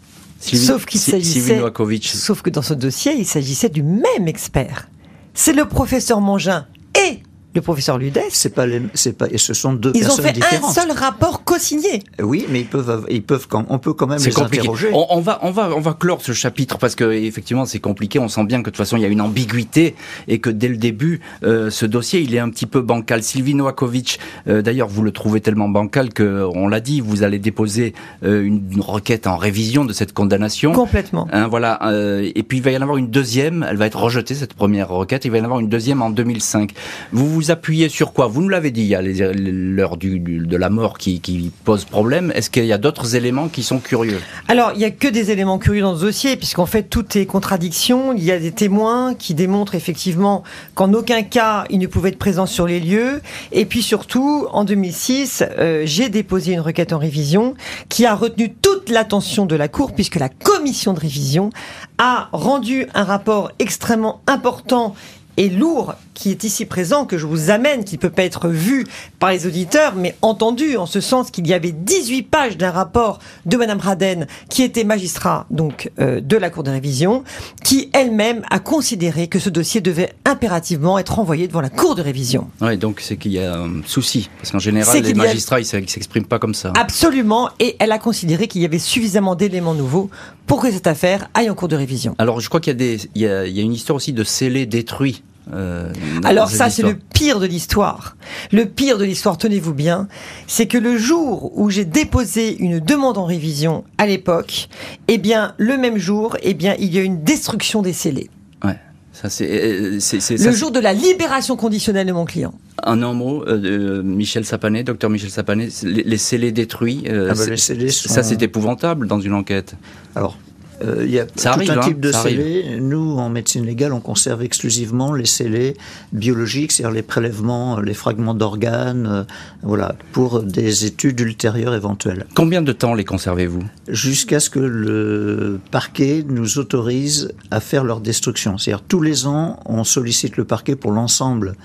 [0.40, 1.60] sauf qu'il s'agissait,
[2.02, 4.88] sauf que dans ce dossier, il s'agissait du même expert.
[5.34, 7.18] C'est le professeur Mangin et
[7.54, 8.28] le professeur Ludès.
[8.30, 10.52] C'est pas c'est pas, et ce sont deux ils personnes différentes.
[10.52, 12.02] Ils ont fait un seul rapport co-signé.
[12.22, 14.90] Oui, mais ils peuvent, ils peuvent, on peut quand même les interroger.
[14.92, 18.18] On, va, on va, on va clore ce chapitre parce que effectivement c'est compliqué.
[18.18, 19.96] On sent bien que de toute façon il y a une ambiguïté
[20.28, 23.22] et que dès le début euh, ce dossier il est un petit peu bancal.
[23.22, 27.38] Sylvie Noakovic, euh, d'ailleurs vous le trouvez tellement bancal que on l'a dit, vous allez
[27.38, 30.72] déposer euh, une, une, requête en révision de cette condamnation.
[30.72, 31.26] Complètement.
[31.32, 31.78] Hein, voilà.
[32.22, 33.66] et puis il va y en avoir une deuxième.
[33.68, 35.24] Elle va être rejetée cette première requête.
[35.24, 36.72] Il va y en avoir une deuxième en 2005.
[37.12, 40.70] Vous vous appuyez sur quoi Vous nous l'avez dit, il y a l'heure de la
[40.70, 42.32] mort qui, pose problème.
[42.34, 45.30] Est-ce qu'il y a d'autres éléments qui sont curieux Alors, il n'y a que des
[45.30, 48.12] éléments curieux dans ce dossier, puisqu'en fait, tout est contradiction.
[48.12, 50.42] Il y a des témoins qui démontrent effectivement
[50.74, 53.22] qu'en aucun cas, il ne pouvait être présent sur les lieux.
[53.52, 57.54] Et puis surtout, en 2006, euh, j'ai déposé une requête en révision
[57.88, 61.50] qui a retenu toute l'attention de la Cour, puisque la commission de révision
[61.98, 64.94] a rendu un rapport extrêmement important
[65.36, 68.48] et lourd qui est ici présent, que je vous amène, qui ne peut pas être
[68.48, 68.86] vu
[69.18, 73.20] par les auditeurs, mais entendu, en ce sens qu'il y avait 18 pages d'un rapport
[73.46, 77.24] de Madame Raden, qui était magistrat donc euh, de la Cour de révision,
[77.64, 82.02] qui elle-même a considéré que ce dossier devait impérativement être envoyé devant la Cour de
[82.02, 82.48] révision.
[82.60, 85.86] Oui, donc c'est qu'il y a un souci, parce qu'en général, les magistrats, ils ne
[85.86, 86.72] s'expriment pas comme ça.
[86.76, 90.10] Absolument, et elle a considéré qu'il y avait suffisamment d'éléments nouveaux
[90.46, 92.14] pour que cette affaire aille en cours de révision.
[92.18, 94.24] Alors, je crois qu'il y, a y a, il y a une histoire aussi de
[94.24, 95.92] scellés détruits euh,
[96.24, 98.16] Alors ça, c'est le pire de l'histoire.
[98.52, 100.08] Le pire de l'histoire, tenez-vous bien,
[100.46, 104.68] c'est que le jour où j'ai déposé une demande en révision à l'époque,
[105.08, 108.30] eh bien, le même jour, eh bien, il y a une destruction des scellés.
[108.64, 108.78] Ouais.
[109.12, 109.98] Ça, c'est, euh,
[110.30, 112.54] le jour de la libération conditionnelle de mon client.
[112.82, 118.22] Un en mot, euh, Michel Sapanet, docteur Michel Sapanet, les, scellés détruits, ah bah, ça
[118.22, 119.74] c'est épouvantable dans une enquête.
[120.14, 120.38] Alors,
[120.82, 122.78] euh, il y a tout un hein, type de scellés.
[122.80, 125.76] Nous, en médecine légale, on conserve exclusivement les scellés
[126.12, 129.22] biologiques, c'est-à-dire les prélèvements, euh, les fragments d'organes, euh,
[129.62, 132.26] voilà, pour des études ultérieures éventuelles.
[132.34, 133.62] Combien de temps les conservez-vous?
[133.88, 138.58] Jusqu'à ce que le parquet nous autorise à faire leur destruction.
[138.58, 141.56] C'est-à-dire tous les ans, on sollicite le parquet pour l'ensemble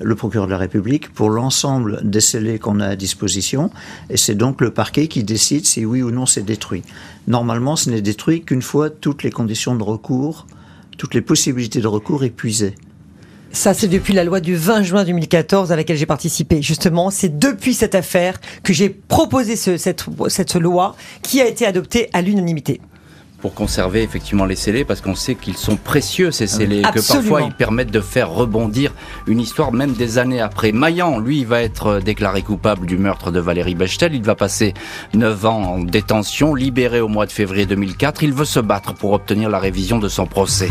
[0.00, 3.70] le procureur de la République pour l'ensemble des scellés qu'on a à disposition,
[4.10, 6.82] et c'est donc le parquet qui décide si oui ou non c'est détruit.
[7.28, 10.46] Normalement, ce n'est détruit qu'une fois toutes les conditions de recours,
[10.98, 12.74] toutes les possibilités de recours épuisées.
[13.52, 16.60] Ça, c'est depuis la loi du 20 juin 2014 à laquelle j'ai participé.
[16.60, 22.10] Justement, c'est depuis cette affaire que j'ai proposé cette, cette loi qui a été adoptée
[22.12, 22.80] à l'unanimité
[23.40, 27.06] pour conserver effectivement les scellés parce qu'on sait qu'ils sont précieux ces scellés et que
[27.06, 28.92] parfois ils permettent de faire rebondir
[29.26, 30.72] une histoire même des années après.
[30.72, 34.14] Maillan, lui, va être déclaré coupable du meurtre de Valérie Bechtel.
[34.14, 34.74] Il va passer
[35.14, 38.22] 9 ans en détention, libéré au mois de février 2004.
[38.22, 40.70] Il veut se battre pour obtenir la révision de son procès.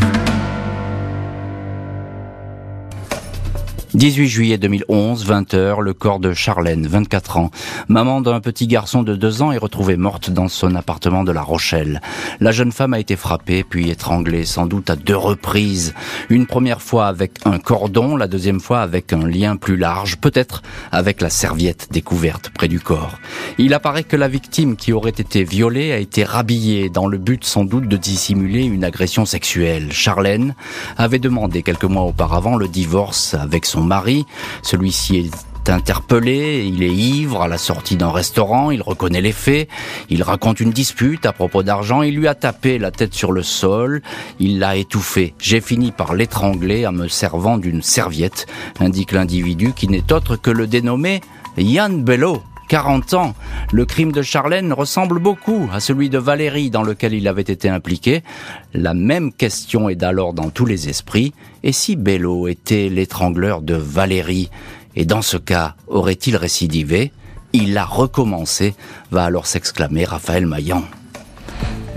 [3.95, 7.49] 18 juillet 2011, 20h, le corps de Charlène, 24 ans,
[7.87, 11.41] maman d'un petit garçon de 2 ans, est retrouvée morte dans son appartement de La
[11.41, 12.01] Rochelle.
[12.41, 15.93] La jeune femme a été frappée puis étranglée, sans doute à deux reprises.
[16.29, 20.61] Une première fois avec un cordon, la deuxième fois avec un lien plus large, peut-être
[20.91, 23.17] avec la serviette découverte près du corps.
[23.57, 27.45] Il apparaît que la victime qui aurait été violée a été rhabillée dans le but
[27.45, 29.93] sans doute de dissimuler une agression sexuelle.
[29.93, 30.53] Charlène
[30.97, 34.25] avait demandé quelques mois auparavant le divorce avec son mari.
[34.61, 39.67] Celui-ci est interpellé, il est ivre à la sortie d'un restaurant, il reconnaît les faits,
[40.09, 43.43] il raconte une dispute à propos d'argent, il lui a tapé la tête sur le
[43.43, 44.01] sol,
[44.39, 45.33] il l'a étouffé.
[45.39, 48.45] J'ai fini par l'étrangler en me servant d'une serviette,
[48.79, 51.21] indique l'individu qui n'est autre que le dénommé
[51.57, 52.43] Yann Bello.
[52.67, 53.35] 40 ans.
[53.71, 57.69] Le crime de Charlène ressemble beaucoup à celui de Valérie dans lequel il avait été
[57.69, 58.23] impliqué.
[58.73, 61.33] La même question est d'alors dans tous les esprits.
[61.63, 64.49] Et si Bello était l'étrangleur de Valérie?
[64.95, 67.11] Et dans ce cas, aurait-il récidivé?
[67.53, 68.75] Il a recommencé,
[69.11, 70.83] va alors s'exclamer Raphaël Maillan.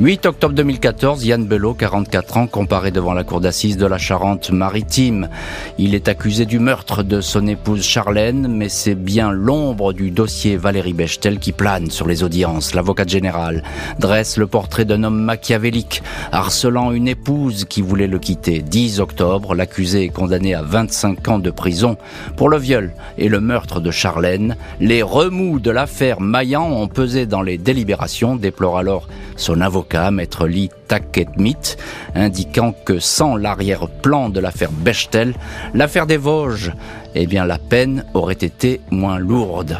[0.00, 5.28] 8 octobre 2014, Yann Belot, 44 ans, comparé devant la cour d'assises de la Charente-Maritime.
[5.76, 10.56] Il est accusé du meurtre de son épouse Charlène, mais c'est bien l'ombre du dossier
[10.56, 12.76] Valérie Bechtel qui plane sur les audiences.
[12.76, 13.64] L'avocate générale
[13.98, 18.60] dresse le portrait d'un homme machiavélique, harcelant une épouse qui voulait le quitter.
[18.60, 21.96] 10 octobre, l'accusé est condamné à 25 ans de prison
[22.36, 24.54] pour le viol et le meurtre de Charlène.
[24.78, 30.46] Les remous de l'affaire Maillan ont pesé dans les délibérations, déplore alors son avocat maître
[30.46, 31.76] Lee Taketmit,
[32.14, 35.34] indiquant que sans l'arrière-plan de l'affaire Bechtel,
[35.74, 36.72] l'affaire des Vosges,
[37.14, 39.78] eh bien la peine aurait été moins lourde.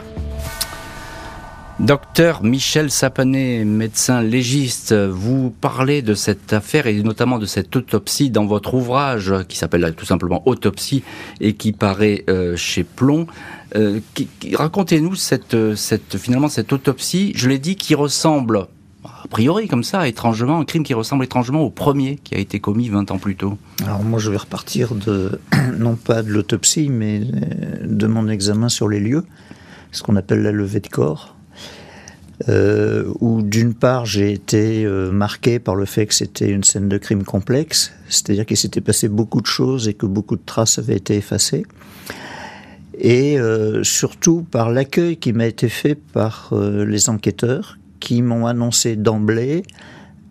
[1.80, 8.30] Docteur Michel Sapané, médecin légiste, vous parlez de cette affaire et notamment de cette autopsie
[8.30, 11.04] dans votre ouvrage qui s'appelle tout simplement Autopsie
[11.40, 13.28] et qui paraît euh, chez Plomb.
[13.76, 14.00] Euh,
[14.54, 15.56] racontez-nous cette,
[16.16, 18.66] finalement cette autopsie, je l'ai dit, qui ressemble
[19.28, 22.60] a priori comme ça, étrangement, un crime qui ressemble étrangement au premier qui a été
[22.60, 25.38] commis 20 ans plus tôt Alors moi je vais repartir de,
[25.78, 29.26] non pas de l'autopsie, mais de mon examen sur les lieux,
[29.92, 31.34] ce qu'on appelle la levée de corps.
[32.48, 36.88] Euh, où d'une part j'ai été euh, marqué par le fait que c'était une scène
[36.88, 40.78] de crime complexe, c'est-à-dire qu'il s'était passé beaucoup de choses et que beaucoup de traces
[40.78, 41.66] avaient été effacées,
[42.96, 48.96] et euh, surtout par l'accueil qui m'a été fait par les enquêteurs qui m'ont annoncé
[48.96, 49.62] d'emblée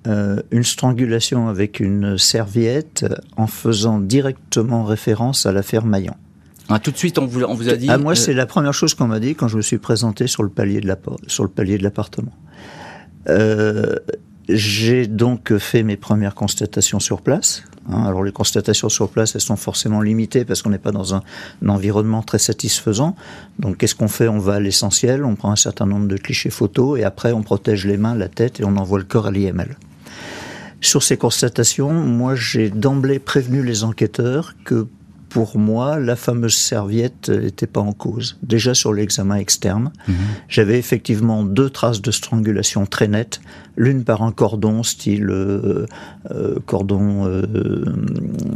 [0.07, 6.15] euh, une strangulation avec une serviette en faisant directement référence à l'affaire Maillan.
[6.69, 7.87] Ah, tout de suite, on vous, on vous a dit.
[7.89, 10.27] Ah, moi, euh, c'est la première chose qu'on m'a dit quand je me suis présenté
[10.27, 10.87] sur le palier de
[11.83, 12.31] l'appartement.
[13.27, 13.95] Euh,
[14.47, 17.63] j'ai donc fait mes premières constatations sur place.
[17.91, 18.03] Hein.
[18.05, 21.21] alors les constatations sur place, elles sont forcément limitées parce qu'on n'est pas dans un,
[21.67, 23.15] environnement très satisfaisant.
[23.59, 24.27] Donc qu'est-ce qu'on fait?
[24.27, 27.43] On va à l'essentiel, on prend un certain nombre de clichés photos et après on
[27.43, 29.77] protège les mains, la tête et on envoie le corps à l'IML.
[30.79, 34.87] Sur ces constatations, moi j'ai d'emblée prévenu les enquêteurs que
[35.37, 38.39] pour moi, la fameuse serviette n'était pas en cause.
[38.41, 40.15] Déjà sur l'examen externe, mhm.
[40.49, 43.39] j'avais effectivement deux traces de strangulation très nettes,
[43.75, 45.85] l'une par un cordon style euh,
[46.31, 47.85] euh, cordon euh,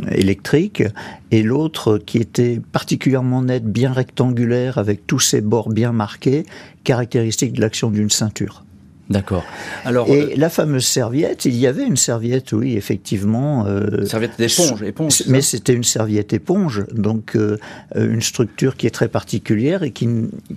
[0.09, 0.81] électrique,
[1.29, 6.47] et l'autre qui était particulièrement nette, bien rectangulaire, avec tous ses bords bien marqués,
[6.83, 8.65] caractéristique de l'action d'une ceinture.
[9.11, 9.43] D'accord.
[9.83, 13.65] Alors, et euh, la fameuse serviette, il y avait une serviette, oui, effectivement.
[13.65, 15.23] Euh, serviette d'éponge, éponge.
[15.27, 17.57] Mais c'était une serviette éponge, donc euh,
[17.95, 20.09] une structure qui est très particulière et qui,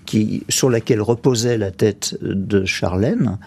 [0.07, 3.39] qui sur laquelle reposait la tête de Charlène,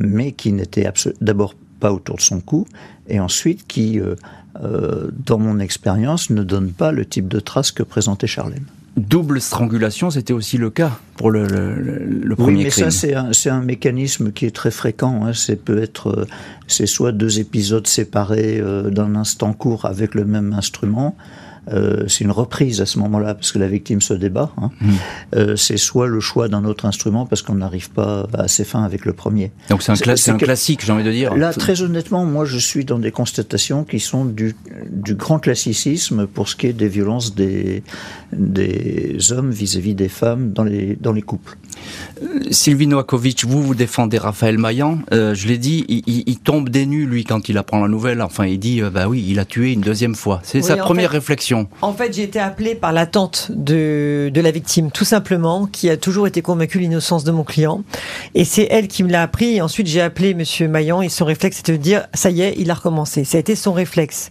[0.00, 0.86] mais qui n'était
[1.20, 2.66] d'abord pas autour de son cou,
[3.08, 4.00] et ensuite qui,
[4.60, 10.10] dans mon expérience, ne donne pas le type de trace que présentait Charlène double strangulation,
[10.10, 14.32] c'était aussi le cas pour le, le, premier oui, mais ça c'est un, un, mécanisme
[14.32, 15.24] qui est très fréquent.
[15.24, 15.32] Hein.
[15.34, 16.26] C'est peut être, euh,
[16.66, 21.16] c'est soit deux épisodes séparés euh, d'un instant court avec le même instrument,
[21.70, 24.50] euh, c'est une reprise à ce moment-là parce que la victime se débat.
[24.60, 24.70] Hein.
[24.80, 24.90] Hmm.
[25.36, 28.82] Euh, c'est soit le choix d'un autre instrument parce qu'on n'arrive pas à ses fins
[28.82, 29.52] avec le premier.
[29.70, 31.34] Donc c'est un, un classique, j'ai envie de dire.
[31.36, 34.56] Là, très honnêtement, moi je suis dans des constatations qui sont du,
[34.90, 37.84] du grand classicisme pour ce qui est des violences des,
[38.32, 41.56] des hommes vis-à-vis des femmes dans les, dans les couples.
[42.22, 44.98] Euh, Sylvie Noakovic, vous, vous défendez Raphaël Maillan.
[45.10, 48.20] je l'ai dit, il, tombe des nues, lui, quand il apprend la nouvelle.
[48.20, 50.40] Enfin, il dit, bah oui, il a tué une deuxième fois.
[50.42, 51.51] C'est sa première réflexion.
[51.80, 55.90] En fait, j'ai été appelée par la tante de, de la victime, tout simplement, qui
[55.90, 57.82] a toujours été convaincue de l'innocence de mon client.
[58.34, 59.56] Et c'est elle qui me l'a appris.
[59.56, 62.54] Et ensuite, j'ai appelé Monsieur Maillan et son réflexe, c'était de dire, ça y est,
[62.56, 63.24] il a recommencé.
[63.24, 64.30] Ça a été son réflexe.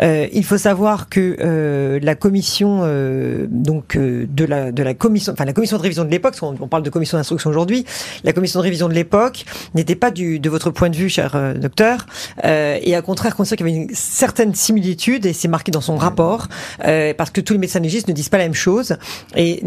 [0.00, 4.94] Euh, il faut savoir que euh, la commission, euh, donc euh, de la de la
[4.94, 7.84] commission, enfin la commission de révision de l'époque, on, parle de commission d'instruction aujourd'hui,
[8.24, 9.44] la commission de révision de l'époque
[9.74, 12.06] n'était pas du de votre point de vue, cher euh, docteur,
[12.44, 15.96] et à contraire considère qu'il y avait une certaine similitude et c'est marqué dans son
[15.96, 16.48] rapport
[16.84, 18.96] euh, parce que tous les médecins légistes ne disent pas la même chose.
[19.36, 19.62] Et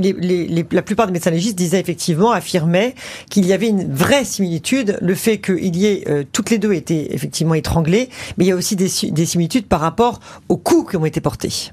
[0.71, 2.95] la plupart des médecins légistes disaient effectivement, affirmaient
[3.29, 6.73] qu'il y avait une vraie similitude, le fait qu'il y ait euh, toutes les deux
[6.73, 10.19] étaient effectivement étranglées, mais il y a aussi des, des similitudes par rapport
[10.49, 11.71] aux coups qui ont été portés.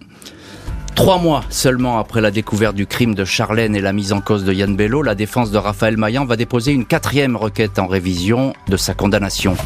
[0.94, 4.44] Trois mois seulement après la découverte du crime de Charlène et la mise en cause
[4.44, 8.52] de Yann Bello, la défense de Raphaël Maillan va déposer une quatrième requête en révision
[8.68, 9.56] de sa condamnation.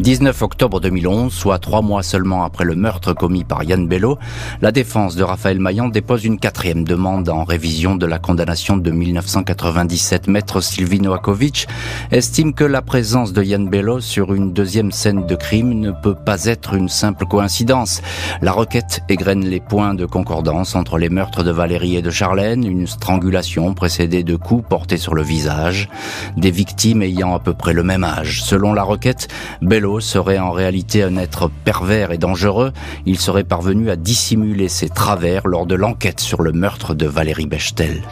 [0.00, 4.18] 19 octobre 2011, soit trois mois seulement après le meurtre commis par Yann Bello,
[4.62, 8.90] la défense de Raphaël Maillan dépose une quatrième demande en révision de la condamnation de
[8.90, 10.26] 1997.
[10.26, 11.68] Maître Sylvie Noakovic
[12.12, 16.14] estime que la présence de Yann Bello sur une deuxième scène de crime ne peut
[16.14, 18.00] pas être une simple coïncidence.
[18.40, 22.64] La requête égrène les points de concordance entre les meurtres de Valérie et de Charlène,
[22.64, 25.90] une strangulation précédée de coups portés sur le visage,
[26.38, 28.42] des victimes ayant à peu près le même âge.
[28.42, 29.28] Selon la requête,
[29.60, 32.72] Bello serait en réalité un être pervers et dangereux.
[33.06, 37.46] Il serait parvenu à dissimuler ses travers lors de l'enquête sur le meurtre de Valérie
[37.46, 38.02] Bechtel.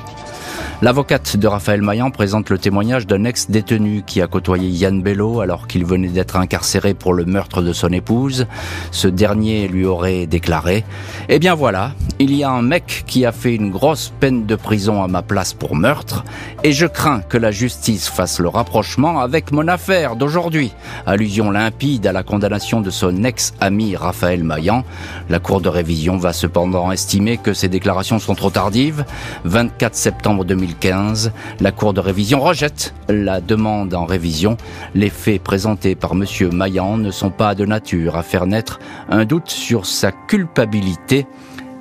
[0.80, 5.66] L'avocate de Raphaël Maillan présente le témoignage d'un ex-détenu qui a côtoyé Yann Bello alors
[5.66, 8.46] qu'il venait d'être incarcéré pour le meurtre de son épouse.
[8.92, 10.84] Ce dernier lui aurait déclaré
[11.28, 14.54] Eh bien voilà, il y a un mec qui a fait une grosse peine de
[14.54, 16.24] prison à ma place pour meurtre
[16.62, 20.72] et je crains que la justice fasse le rapprochement avec mon affaire d'aujourd'hui.
[21.06, 24.84] Allusion limpide à la condamnation de son ex-ami Raphaël Maillan.
[25.28, 29.04] La Cour de révision va cependant estimer que ces déclarations sont trop tardives.
[29.44, 34.57] 24 septembre 2000 2015, la Cour de révision rejette la demande en révision.
[34.94, 36.24] Les faits présentés par M.
[36.52, 38.78] Maillan ne sont pas de nature à faire naître
[39.09, 41.26] un doute sur sa culpabilité,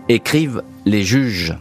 [0.09, 1.55] écrivent les juges.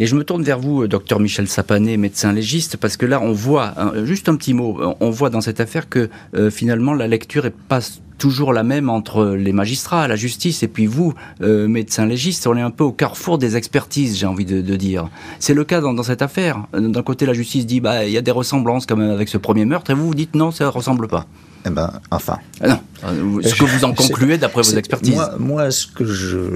[0.00, 3.32] Et je me tourne vers vous, docteur Michel Sapané, médecin légiste, parce que là, on
[3.32, 7.46] voit, juste un petit mot, on voit dans cette affaire que euh, finalement la lecture
[7.46, 7.80] est pas
[8.18, 12.46] toujours la même entre les magistrats, la justice et puis vous, euh, médecin légiste.
[12.46, 15.08] On est un peu au carrefour des expertises, j'ai envie de, dire.
[15.38, 16.66] C'est le cas dans, cette affaire.
[16.72, 19.38] D'un côté, la justice dit bah il y a des ressemblances quand même avec ce
[19.38, 21.26] premier meurtre, et vous vous dites non, ça ne ressemble pas.
[21.66, 22.38] Eh ben, enfin.
[22.60, 22.80] Ah non.
[23.04, 25.14] Euh, ce que vous en concluez d'après vos expertises.
[25.14, 26.54] Moi, moi, ce que je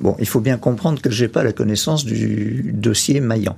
[0.00, 3.56] bon, il faut bien comprendre que j'ai pas la connaissance du dossier Maillan.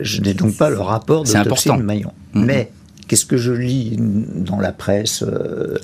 [0.00, 2.12] Je n'ai donc pas le rapport de dossier Maillan.
[2.34, 2.44] Mm-hmm.
[2.44, 2.70] Mais
[3.08, 5.78] Qu'est-ce que je lis dans la presse euh,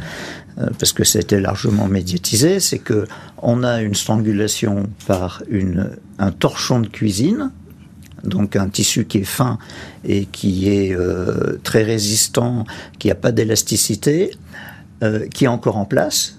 [0.58, 3.06] euh, parce que c'était largement médiatisé, c'est que
[3.38, 7.50] on a une strangulation par une, un torchon de cuisine,
[8.24, 9.58] donc un tissu qui est fin
[10.04, 12.66] et qui est euh, très résistant,
[12.98, 14.30] qui n'a pas d'élasticité,
[15.34, 16.33] qui est encore en place.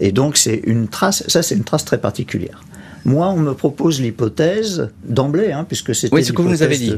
[0.00, 2.62] Et donc c'est une trace, ça c'est une trace très particulière.
[3.04, 6.76] Moi, on me propose l'hypothèse d'emblée, hein, puisque c'était oui, ce que vous nous avez
[6.76, 6.94] dit.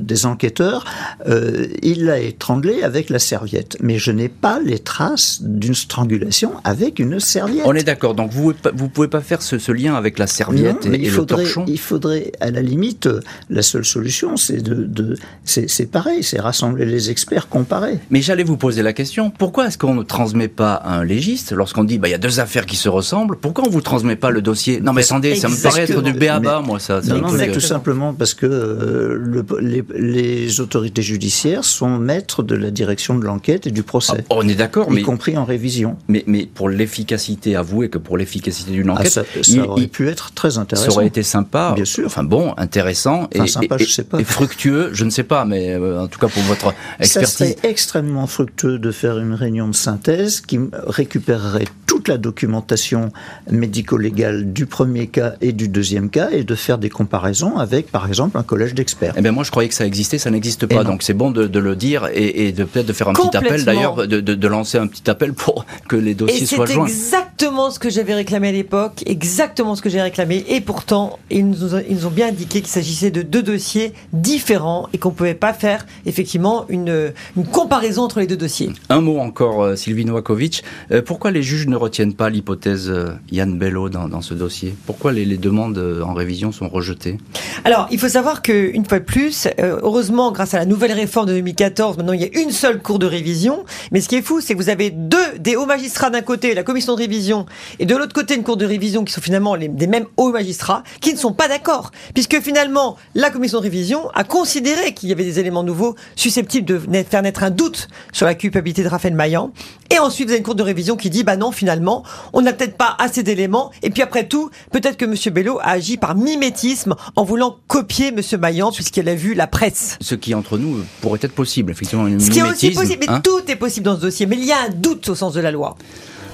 [0.00, 0.84] des enquêteurs.
[1.28, 6.52] Euh, il l'a étranglé avec la serviette, mais je n'ai pas les traces d'une strangulation
[6.64, 7.64] avec une serviette.
[7.64, 8.14] On est d'accord.
[8.14, 11.48] Donc vous vous pouvez pas faire ce, lien avec la serviette et, il faudrait, le
[11.48, 11.64] torchon?
[11.66, 13.08] Il faudrait, à la limite,
[13.50, 17.98] la seule solution, c'est de, de c'est pareil, c'est rassembler les experts, comparer.
[18.10, 19.30] Mais j'allais vous poser la question.
[19.30, 22.18] Pourquoi est-ce qu'on ne transmet pas à un légiste lorsqu'on dit bah il y a
[22.18, 24.80] deux affaires qui se ressemblent Pourquoi on vous transmet pas le dossier?
[24.80, 25.02] Non mais
[25.36, 27.00] ça me paraît être du béaba, moi, ça.
[27.02, 32.42] Non, non, mais tout simplement parce que euh, le, les, les, autorités judiciaires sont maîtres
[32.42, 34.24] de la direction de l'enquête et du procès.
[34.30, 35.00] Ah, on est d'accord, mais.
[35.00, 35.96] Y compris en révision.
[36.08, 39.12] Mais, mais pour l'efficacité, avouez que pour l'efficacité d'une ah, enquête.
[39.12, 40.90] ça, ça aurait pu être très intéressant.
[40.90, 41.72] Ça aurait été sympa.
[41.74, 42.06] Bien sûr.
[42.06, 43.28] Enfin bon, intéressant.
[43.32, 44.18] et, sympa, je sais pas.
[44.20, 47.28] Et fructueux, je ne sais pas, mais euh, en tout cas pour votre expertise.
[47.28, 53.10] Ça serait extrêmement fructueux de faire une réunion de synthèse qui récupérerait toute la documentation
[53.50, 58.06] médico-légale du premier cas et du deuxième cas et de faire des comparaisons avec, par
[58.06, 59.14] exemple, un collège d'experts.
[59.16, 60.84] Eh bien, moi, je croyais que ça existait, ça n'existe pas.
[60.84, 64.06] Donc, c'est bon de, le dire et, de peut-être de faire un petit appel, d'ailleurs,
[64.06, 66.86] de, lancer un petit appel pour que les dossiers soient joints.
[66.86, 70.44] C'est exactement ce que j'avais réclamé à l'époque, exactement ce que j'ai réclamé.
[70.48, 73.92] Et pourtant, ils nous ont, ils nous ont bien indiqué qu'il s'agissait de deux dossiers
[74.12, 78.70] différents et qu'on ne pouvait pas faire, effectivement, une, une, comparaison entre les deux dossiers.
[78.88, 80.64] Un mot encore, euh, Sylvie Novakovic.
[80.92, 84.74] Euh, pourquoi les juges ne retiennent pas l'hypothèse euh, Yann Bello dans, dans ce dossier?
[84.86, 87.18] Pourquoi les, les demandes euh, en révision sont rejetées?
[87.64, 91.26] Alors, il faut savoir qu'une fois de plus, euh, heureusement, grâce à la nouvelle réforme
[91.26, 93.64] de 2014, maintenant il y a une seule cour de révision.
[93.92, 96.54] Mais ce qui est fou, c'est que vous avez deux des hauts magistrats d'un côté,
[96.54, 97.46] la commission de révision,
[97.78, 100.30] et de l'autre côté une cour de révision qui sont finalement les, des mêmes hauts
[100.30, 101.90] magistrats, qui ne sont pas d'accord.
[102.14, 106.66] Puisque finalement, la commission de révision a considéré qu'il y avait des éléments nouveaux susceptibles
[106.66, 106.78] de
[107.08, 109.52] faire naître un doute sur la culpabilité de Raphaël Maillan.
[109.90, 112.52] Et ensuite, vous avez une cour de révision qui dit, bah non, finalement, on n'a
[112.52, 113.70] peut-être pas assez d'éléments.
[113.82, 115.14] Et puis après tout, peut-être que M.
[115.32, 118.20] Bello a agi par mimétisme en voulant copier M.
[118.40, 119.98] Maillan puisqu'elle a vu la presse.
[120.00, 122.06] Ce qui, entre nous, pourrait être possible, effectivement.
[122.18, 123.20] Ce qui est aussi possible, mais hein.
[123.20, 124.26] tout est possible dans ce dossier.
[124.26, 125.76] Mais il y a un doute au sens de la loi.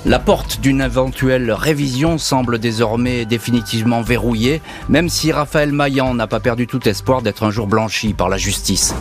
[0.04, 6.40] La porte d'une éventuelle révision semble désormais définitivement verrouillée, même si Raphaël Maillan n'a pas
[6.40, 8.94] perdu tout espoir d'être un jour blanchi par la justice.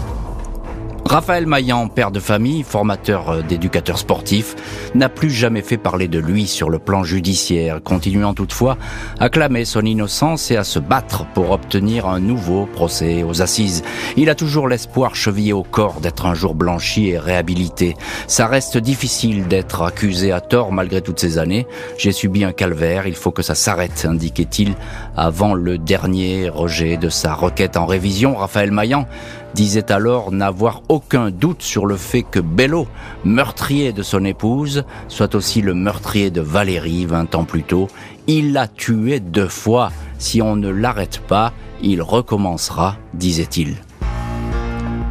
[1.05, 4.55] Raphaël Maillan, père de famille, formateur euh, d'éducateurs sportifs,
[4.95, 8.77] n'a plus jamais fait parler de lui sur le plan judiciaire, continuant toutefois
[9.19, 13.83] à clamer son innocence et à se battre pour obtenir un nouveau procès aux assises.
[14.15, 17.97] Il a toujours l'espoir chevillé au corps d'être un jour blanchi et réhabilité.
[18.27, 21.67] Ça reste difficile d'être accusé à tort malgré toutes ces années.
[21.97, 24.75] J'ai subi un calvaire, il faut que ça s'arrête, indiquait-il
[25.17, 28.35] avant le dernier rejet de sa requête en révision.
[28.35, 29.07] Raphaël Maillan
[29.53, 32.87] disait alors n'avoir aucun doute sur le fait que Bello,
[33.25, 37.87] meurtrier de son épouse, soit aussi le meurtrier de Valérie vingt ans plus tôt.
[38.27, 39.91] Il l'a tué deux fois.
[40.17, 43.77] Si on ne l'arrête pas, il recommencera, disait-il.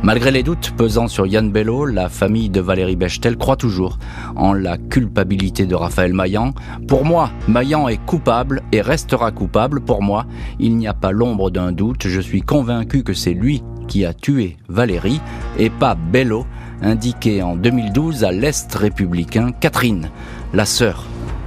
[0.02, 3.98] Malgré les doutes pesant sur Yann Bello, la famille de Valérie Bechtel croit toujours
[4.34, 6.54] en la culpabilité de Raphaël Maillan.
[6.88, 9.82] Pour moi, Maillan est coupable et restera coupable.
[9.82, 10.24] Pour moi,
[10.58, 12.08] il n'y a pas l'ombre d'un doute.
[12.08, 15.20] Je suis convaincu que c'est lui qui a tué Valérie
[15.58, 16.46] et pas Bello,
[16.80, 20.10] indiqué en 2012 à l'Est républicain Catherine,
[20.54, 21.04] la sœur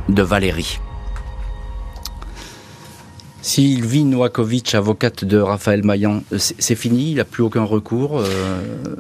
[0.10, 0.78] de Valérie.
[3.44, 8.20] Sylvie Noakovic, avocate de Raphaël Maillan, c'est fini, il n'a plus aucun recours.
[8.20, 8.26] Euh,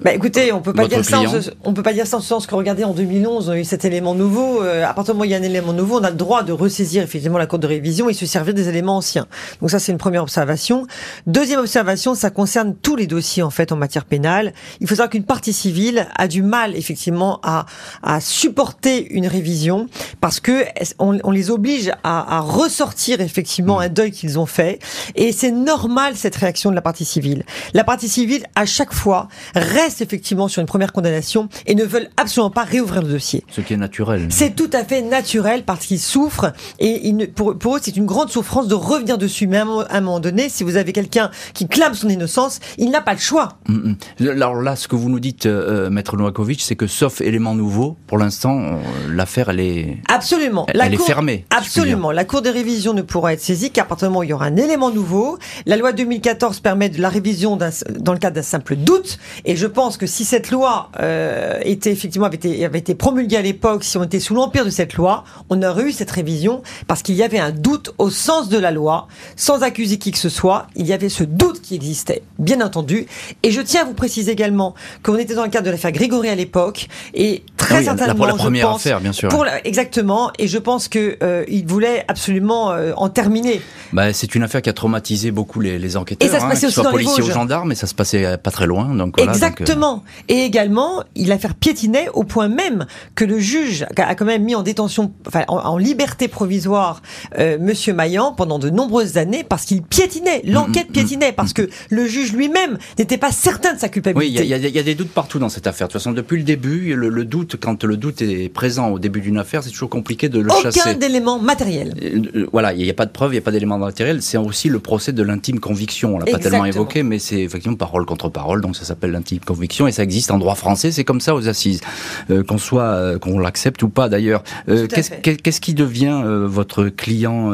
[0.01, 1.21] bah écoutez, on peut pas dire ça.
[1.63, 3.63] on peut pas dire ça en ce sens que regardez en 2011, on a eu
[3.63, 4.61] cet élément nouveau.
[4.61, 6.17] Euh, à partir du moment où il y a un élément nouveau, on a le
[6.17, 9.27] droit de ressaisir effectivement la cour de révision et se servir des éléments anciens.
[9.61, 10.87] Donc ça, c'est une première observation.
[11.25, 14.51] Deuxième observation, ça concerne tous les dossiers en fait en matière pénale.
[14.81, 17.65] Il faut savoir qu'une partie civile a du mal effectivement à,
[18.03, 19.87] à supporter une révision
[20.19, 20.65] parce que
[20.99, 24.79] on, on les oblige à, à ressortir effectivement un deuil qu'ils ont fait.
[25.15, 27.43] Et c'est normal cette réaction de la partie civile.
[27.73, 32.09] La partie civile, à chaque fois, reste effectivement sur une première condamnation et ne veulent
[32.17, 33.43] absolument pas réouvrir le dossier.
[33.49, 34.27] Ce qui est naturel.
[34.29, 38.29] C'est tout à fait naturel parce qu'ils souffrent et pour, pour, eux, c'est une grande
[38.29, 39.47] souffrance de revenir dessus.
[39.47, 43.01] Mais à un, moment donné, si vous avez quelqu'un qui clame son innocence, il n'a
[43.01, 43.49] pas le choix.
[43.67, 44.29] Mm, mm.
[44.29, 47.97] Alors là, ce que vous nous dites, euh, Maître Novakovic, c'est que sauf élément nouveau,
[48.07, 48.75] pour l'instant, euh,
[49.09, 49.97] l'affaire, elle est...
[50.07, 50.65] Absolument.
[50.69, 51.45] Elle, la est fermée.
[51.49, 52.11] Absolument.
[52.11, 54.34] La Cour des révisions ne pourra être saisie qu'à partir du moment où il y
[54.34, 55.38] aura un élément nouveau.
[55.65, 59.19] La loi 2014 permet de la révision dans le cadre d'un simple doute.
[59.45, 63.38] Et je pense que si cette loi euh, était effectivement avait été, avait été promulguée
[63.38, 66.61] à l'époque, si on était sous l'empire de cette loi, on aurait eu cette révision
[66.88, 70.17] parce qu'il y avait un doute au sens de la loi, sans accuser qui que
[70.17, 70.67] ce soit.
[70.76, 73.07] Il y avait ce doute qui existait, bien entendu.
[73.43, 76.30] Et je tiens à vous préciser également qu'on était dans le cadre de l'affaire Grégory
[76.30, 79.30] à l'époque et très ah certainement pour la première affaire, bien sûr.
[79.30, 80.32] Pour exactement.
[80.39, 83.61] Et je pense que euh, il voulait absolument euh, en terminer.
[83.91, 86.28] Bah, c'est une affaire qui a traumatisé beaucoup les, les enquêteurs.
[86.28, 88.51] Et ça se passait hein, aussi dans policiers ou gendarmes, mais ça se passait pas
[88.51, 88.93] très loin.
[88.95, 89.95] Donc voilà, Exactement.
[89.95, 90.34] Donc, euh...
[90.34, 92.86] Et également, fait piétiner au point même
[93.16, 97.01] que le juge a quand même mis en détention, enfin en, en liberté provisoire,
[97.38, 100.41] euh, Monsieur Maillan pendant de nombreuses années parce qu'il piétinait.
[100.45, 103.89] L'enquête mm, mm, piétinait mm, parce que le juge lui-même n'était pas certain de sa
[103.89, 104.39] culpabilité.
[104.39, 105.88] Oui, il y, y, a des doutes partout dans cette affaire.
[105.88, 108.99] De toute façon, depuis le début, le, le doute, quand le doute est présent au
[108.99, 110.80] début d'une affaire, c'est toujours compliqué de le Aucun chasser.
[110.82, 111.93] Aucun d'éléments matériels.
[112.01, 113.78] Euh, voilà, il n'y a pas de preuves, il n'y a pas d'éléments
[114.22, 116.16] C'est aussi le procès de l'intime conviction.
[116.16, 119.39] On l'a pas tellement évoqué, mais c'est effectivement parole contre parole, donc ça s'appelle l'intime
[119.39, 120.91] conviction et ça existe en droit français.
[120.91, 121.82] C'est comme ça aux assises,
[122.30, 124.43] euh, qu'on soit, euh, qu'on l'accepte ou pas d'ailleurs.
[124.70, 127.51] Euh, Qu'est-ce qu qui devient votre client,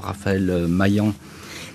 [0.00, 1.12] Raphaël Maillan?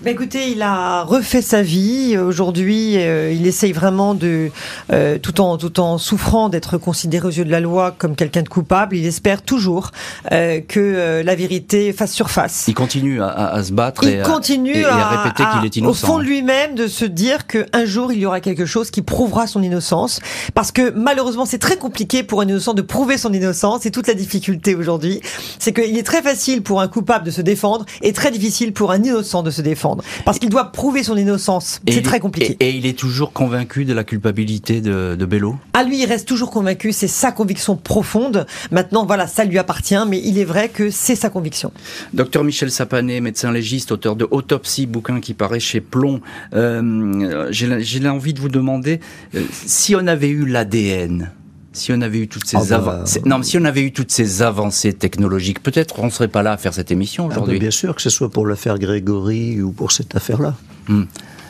[0.02, 2.16] Ben écoutez, il a refait sa vie.
[2.16, 4.50] Aujourd'hui, euh, il essaye vraiment de,
[4.92, 8.42] euh, tout en tout en souffrant d'être considéré aux yeux de la loi comme quelqu'un
[8.42, 8.96] de coupable.
[8.96, 9.90] Il espère toujours
[10.30, 12.66] euh, que euh, la vérité fasse surface.
[12.68, 15.76] Il continue à, à se battre il et, continue à, et, à répéter qu'il est
[15.76, 16.06] innocent.
[16.06, 19.02] Au fond de lui-même, de se dire qu'un jour il y aura quelque chose qui
[19.02, 20.20] prouvera son innocence,
[20.54, 23.80] parce que malheureusement c'est très compliqué pour un innocent de prouver son innocence.
[23.82, 25.20] C'est toute la difficulté aujourd'hui.
[25.58, 28.92] C'est qu'il est très facile pour un coupable de se défendre et très difficile pour
[28.92, 29.87] un innocent de se défendre.
[30.24, 31.80] Parce qu'il doit prouver son innocence.
[31.88, 32.56] C'est très compliqué.
[32.60, 35.56] Et, et, il est toujours convaincu de la culpabilité de, de Bello?
[35.72, 36.92] À lui, il reste toujours convaincu.
[36.92, 38.46] C'est sa conviction profonde.
[38.70, 41.72] Maintenant, voilà, ça lui appartient, mais il est vrai que c'est sa conviction.
[42.12, 46.20] Docteur Michel Sapanet, médecin légiste, auteur de Autopsie, bouquin qui paraît chez Plomb.
[46.54, 49.00] Euh, J'ai envie de vous demander
[49.34, 51.30] euh, si on avait eu l'ADN
[51.78, 54.10] si on avait eu toutes ces oh bah, non, mais si on avait eu toutes
[54.10, 57.56] ces avancées technologiques, peut-être on serait pas là à faire cette émission ah, aujourd'hui.
[57.56, 60.54] Ah bien sûr, que ce soit pour l'affaire Grégory ou pour cette affaire-là.
[60.88, 61.04] Hmm.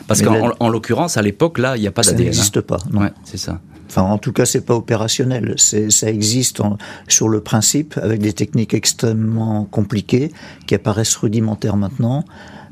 [0.07, 2.17] Parce qu'en l'occurrence, à l'époque, là, il n'y a pas d'ADN.
[2.17, 2.63] Ça n'existe hein.
[2.65, 2.77] pas.
[2.93, 3.59] Ouais, c'est ça.
[3.87, 5.55] Enfin, en tout cas, c'est pas opérationnel.
[5.57, 6.77] Ça existe en,
[7.07, 10.31] sur le principe avec des techniques extrêmement compliquées
[10.67, 12.23] qui apparaissent rudimentaires maintenant.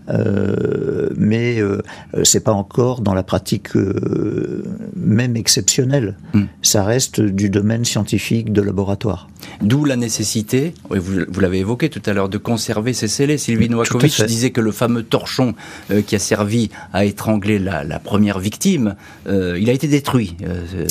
[0.10, 1.82] Euh, mais euh,
[2.24, 4.64] c'est pas encore dans la pratique euh,
[4.95, 6.16] même exceptionnelle.
[6.34, 6.43] Mm.
[6.62, 9.30] Ça reste du domaine scientifique de laboratoire.
[9.62, 13.38] D'où la nécessité, vous, vous l'avez évoqué tout à l'heure, de conserver ces scellés.
[13.38, 15.55] Sylvie Novakovic disait que le fameux torchon
[15.91, 18.95] euh, qui a servi à étrangler la, la première victime,
[19.28, 20.36] il a été détruit.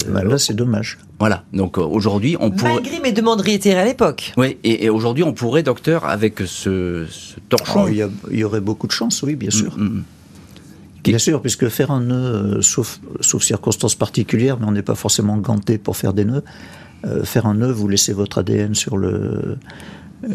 [0.09, 0.99] Bah, là, c'est dommage.
[1.19, 1.45] Voilà.
[1.53, 2.75] Donc euh, aujourd'hui, on pourrait.
[2.75, 4.33] Malgré mes demandes réitérées à l'époque.
[4.37, 7.85] Oui, et, et aujourd'hui, on pourrait, docteur, avec ce, ce torchon.
[7.87, 9.77] Oh, il, y aurait beaucoup de chance, oui, bien sûr.
[9.79, 10.05] Mm, mm.
[11.05, 12.17] Bien sûr, puisque faire un nœud,
[12.57, 16.43] euh, sauf, sauf circonstances particulières, mais on n'est pas forcément ganté pour faire des nœuds,
[17.05, 19.57] euh, faire un nœud, vous laissez votre ADN sur le, euh,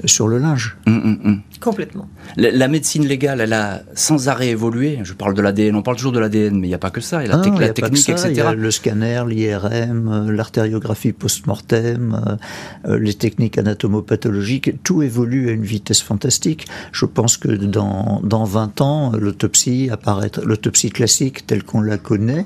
[0.06, 0.78] sur le linge.
[0.86, 1.42] Mm, mm, mm.
[1.60, 2.08] Complètement.
[2.38, 5.00] La, la médecine légale, elle a sans arrêt évolué.
[5.04, 7.02] Je parle de l'ADN, on parle toujours de l'ADN, mais il n'y a pas que
[7.02, 7.24] ça.
[7.24, 8.42] Il y a la, Ah la y a pas que technique, Il y etc.
[8.48, 15.52] a le scanner, l'IRM, euh, l'artériographie post-mortem, euh, euh, les techniques anatomopathologiques, tout évolue à
[15.52, 16.68] une vitesse fantastique.
[16.92, 22.46] Je pense que dans, dans 20 ans, l'autopsie apparaîtra, l'autopsie classique telle qu'on la connaît,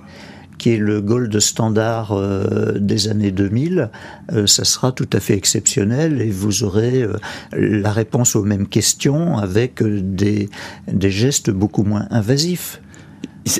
[0.58, 3.90] qui est le gold standard euh, des années 2000,
[4.34, 7.14] euh, ça sera tout à fait exceptionnel et vous aurez euh,
[7.54, 10.50] la réponse aux mêmes questions avec des,
[10.92, 12.82] des gestes beaucoup moins invasifs.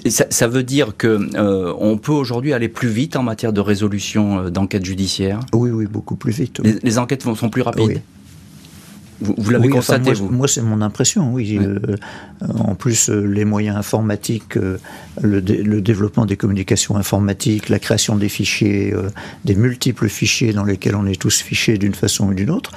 [0.10, 3.62] Ça, ça veut dire que euh, on peut aujourd'hui aller plus vite en matière de
[3.62, 5.42] résolution euh, d'enquête judiciaire.
[5.54, 6.60] Oui, oui, beaucoup plus vite.
[6.64, 6.72] oui.
[6.74, 7.84] Les, les enquêtes vont- sont plus rapides?
[7.86, 7.98] Oui.
[9.22, 11.58] Vous, vous l'avez Oui, enfin, constaté, moi, vous moi, c'est mon impression, oui.
[11.62, 11.80] Euh,
[12.60, 14.78] en plus, euh, les moyens informatiques, euh,
[15.22, 18.94] le, dé- le développement des communications informatiques, la création des fichiers,
[19.46, 22.72] des multiples fichiers dans lesquels on est tous fichés d'une façon ou d'une autre,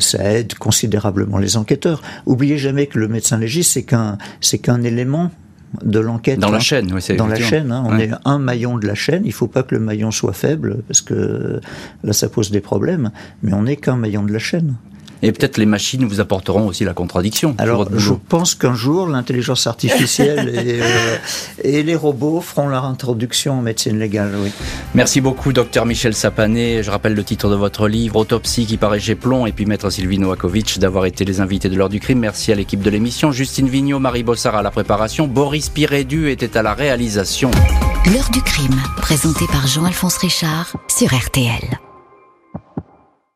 [0.00, 2.02] ça aide considérablement les enquêteurs.
[2.26, 4.18] Oubliez jamais que le médecin légiste, c'est qu'un,
[4.62, 5.30] qu'un élément
[5.84, 6.38] de l'enquête.
[6.38, 6.60] Dans la hein.
[6.60, 8.06] chaîne, oui, c'est Dans la chaîne, hein, on Ouais.
[8.06, 9.22] est un maillon de la chaîne.
[9.26, 11.60] Il faut pas que le maillon soit faible parce que
[12.02, 13.10] là, ça pose des problèmes.
[13.42, 14.74] Mais on n'est qu'un maillon de la chaîne.
[15.22, 17.54] Et peut-être les machines vous apporteront aussi la contradiction.
[17.58, 21.16] Alors, votre je pense qu'un jour, l'intelligence artificielle et, euh,
[21.62, 24.50] et les robots feront leur introduction en médecine légale, oui.
[24.94, 26.82] Merci beaucoup, docteur Michel Sapané.
[26.82, 29.90] Je rappelle le titre de votre livre, Autopsie qui paraît chez Plomb, et puis maître
[29.90, 32.20] Sylvie Noakovic d'avoir été les invités de l'heure du crime.
[32.20, 33.32] Merci à l'équipe de l'émission.
[33.32, 35.26] Justine Vignot, Marie Bossard à la préparation.
[35.26, 37.50] Boris Pirédu était à la réalisation.
[38.12, 41.87] L'heure du crime, présenté par Jean-Alphonse Richard sur RTL.